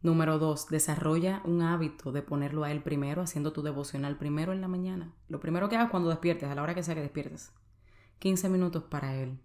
Número 0.03 0.41
dos, 0.41 0.69
desarrolla 0.69 1.43
un 1.45 1.62
hábito 1.62 2.11
de 2.11 2.23
ponerlo 2.23 2.65
a 2.65 2.73
él 2.73 2.83
primero, 2.83 3.23
haciendo 3.23 3.53
tu 3.53 3.62
devocional 3.62 4.19
primero 4.19 4.53
en 4.53 4.61
la 4.61 4.67
mañana. 4.67 5.15
Lo 5.29 5.38
primero 5.38 5.69
que 5.69 5.77
hagas 5.77 5.91
cuando 5.91 6.09
despiertes, 6.09 6.49
a 6.49 6.55
la 6.57 6.62
hora 6.62 6.75
que 6.75 6.83
sea 6.83 6.97
que 6.97 7.03
despiertes. 7.03 7.53
15 8.19 8.49
minutos 8.49 8.83
para 8.83 9.15
él. 9.15 9.38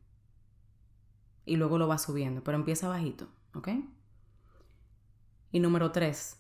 Y 1.46 1.58
luego 1.58 1.78
lo 1.78 1.88
vas 1.88 2.02
subiendo, 2.02 2.44
pero 2.44 2.58
empieza 2.58 2.90
bajito, 2.90 3.28
¿ok? 3.54 3.70
Y 5.52 5.60
número 5.60 5.92
tres, 5.92 6.40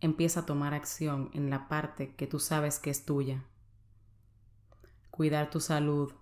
empieza 0.00 0.40
a 0.40 0.46
tomar 0.46 0.72
acción 0.72 1.30
en 1.34 1.50
la 1.50 1.66
parte 1.68 2.14
que 2.14 2.28
tú 2.28 2.38
sabes 2.38 2.78
que 2.78 2.90
es 2.90 3.04
tuya. 3.04 3.44
Cuidar 5.10 5.50
tu 5.50 5.58
salud, 5.58 6.12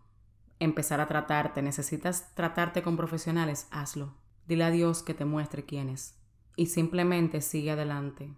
empezar 0.59 1.01
a 1.01 1.07
tratarte. 1.07 1.61
Necesitas 1.61 2.35
tratarte 2.35 2.83
con 2.83 2.97
profesionales, 2.97 3.69
hazlo. 3.71 4.15
Dile 4.47 4.65
a 4.65 4.71
Dios 4.71 5.03
que 5.03 5.13
te 5.13 5.27
muestre 5.27 5.67
quién 5.67 5.91
es 5.91 6.18
y 6.59 6.67
simplemente 6.67 7.41
sigue 7.41 7.71
adelante. 7.71 8.35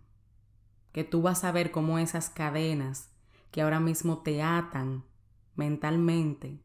Que 0.92 1.04
tú 1.04 1.22
vas 1.22 1.42
a 1.42 1.52
ver 1.52 1.70
cómo 1.70 1.98
esas 1.98 2.28
cadenas 2.28 3.08
que 3.50 3.62
ahora 3.62 3.80
mismo 3.80 4.18
te 4.18 4.42
atan 4.42 5.04
mentalmente 5.56 6.60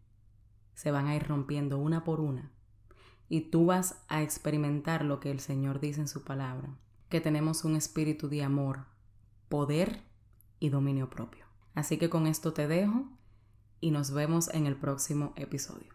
se 0.73 0.91
van 0.91 1.07
a 1.07 1.15
ir 1.15 1.25
rompiendo 1.25 1.77
una 1.77 2.03
por 2.03 2.19
una. 2.19 2.51
Y 3.29 3.49
tú 3.51 3.67
vas 3.67 4.03
a 4.09 4.21
experimentar 4.21 5.05
lo 5.05 5.21
que 5.21 5.31
el 5.31 5.39
Señor 5.39 5.79
dice 5.79 6.01
en 6.01 6.09
su 6.09 6.25
palabra, 6.25 6.77
que 7.07 7.21
tenemos 7.21 7.63
un 7.63 7.77
espíritu 7.77 8.27
de 8.27 8.43
amor, 8.43 8.87
poder 9.47 10.03
y 10.59 10.67
dominio 10.67 11.09
propio. 11.09 11.45
Así 11.73 11.97
que 11.97 12.09
con 12.09 12.27
esto 12.27 12.51
te 12.51 12.67
dejo 12.67 13.07
y 13.79 13.91
nos 13.91 14.11
vemos 14.11 14.49
en 14.53 14.65
el 14.67 14.75
próximo 14.75 15.31
episodio. 15.37 15.94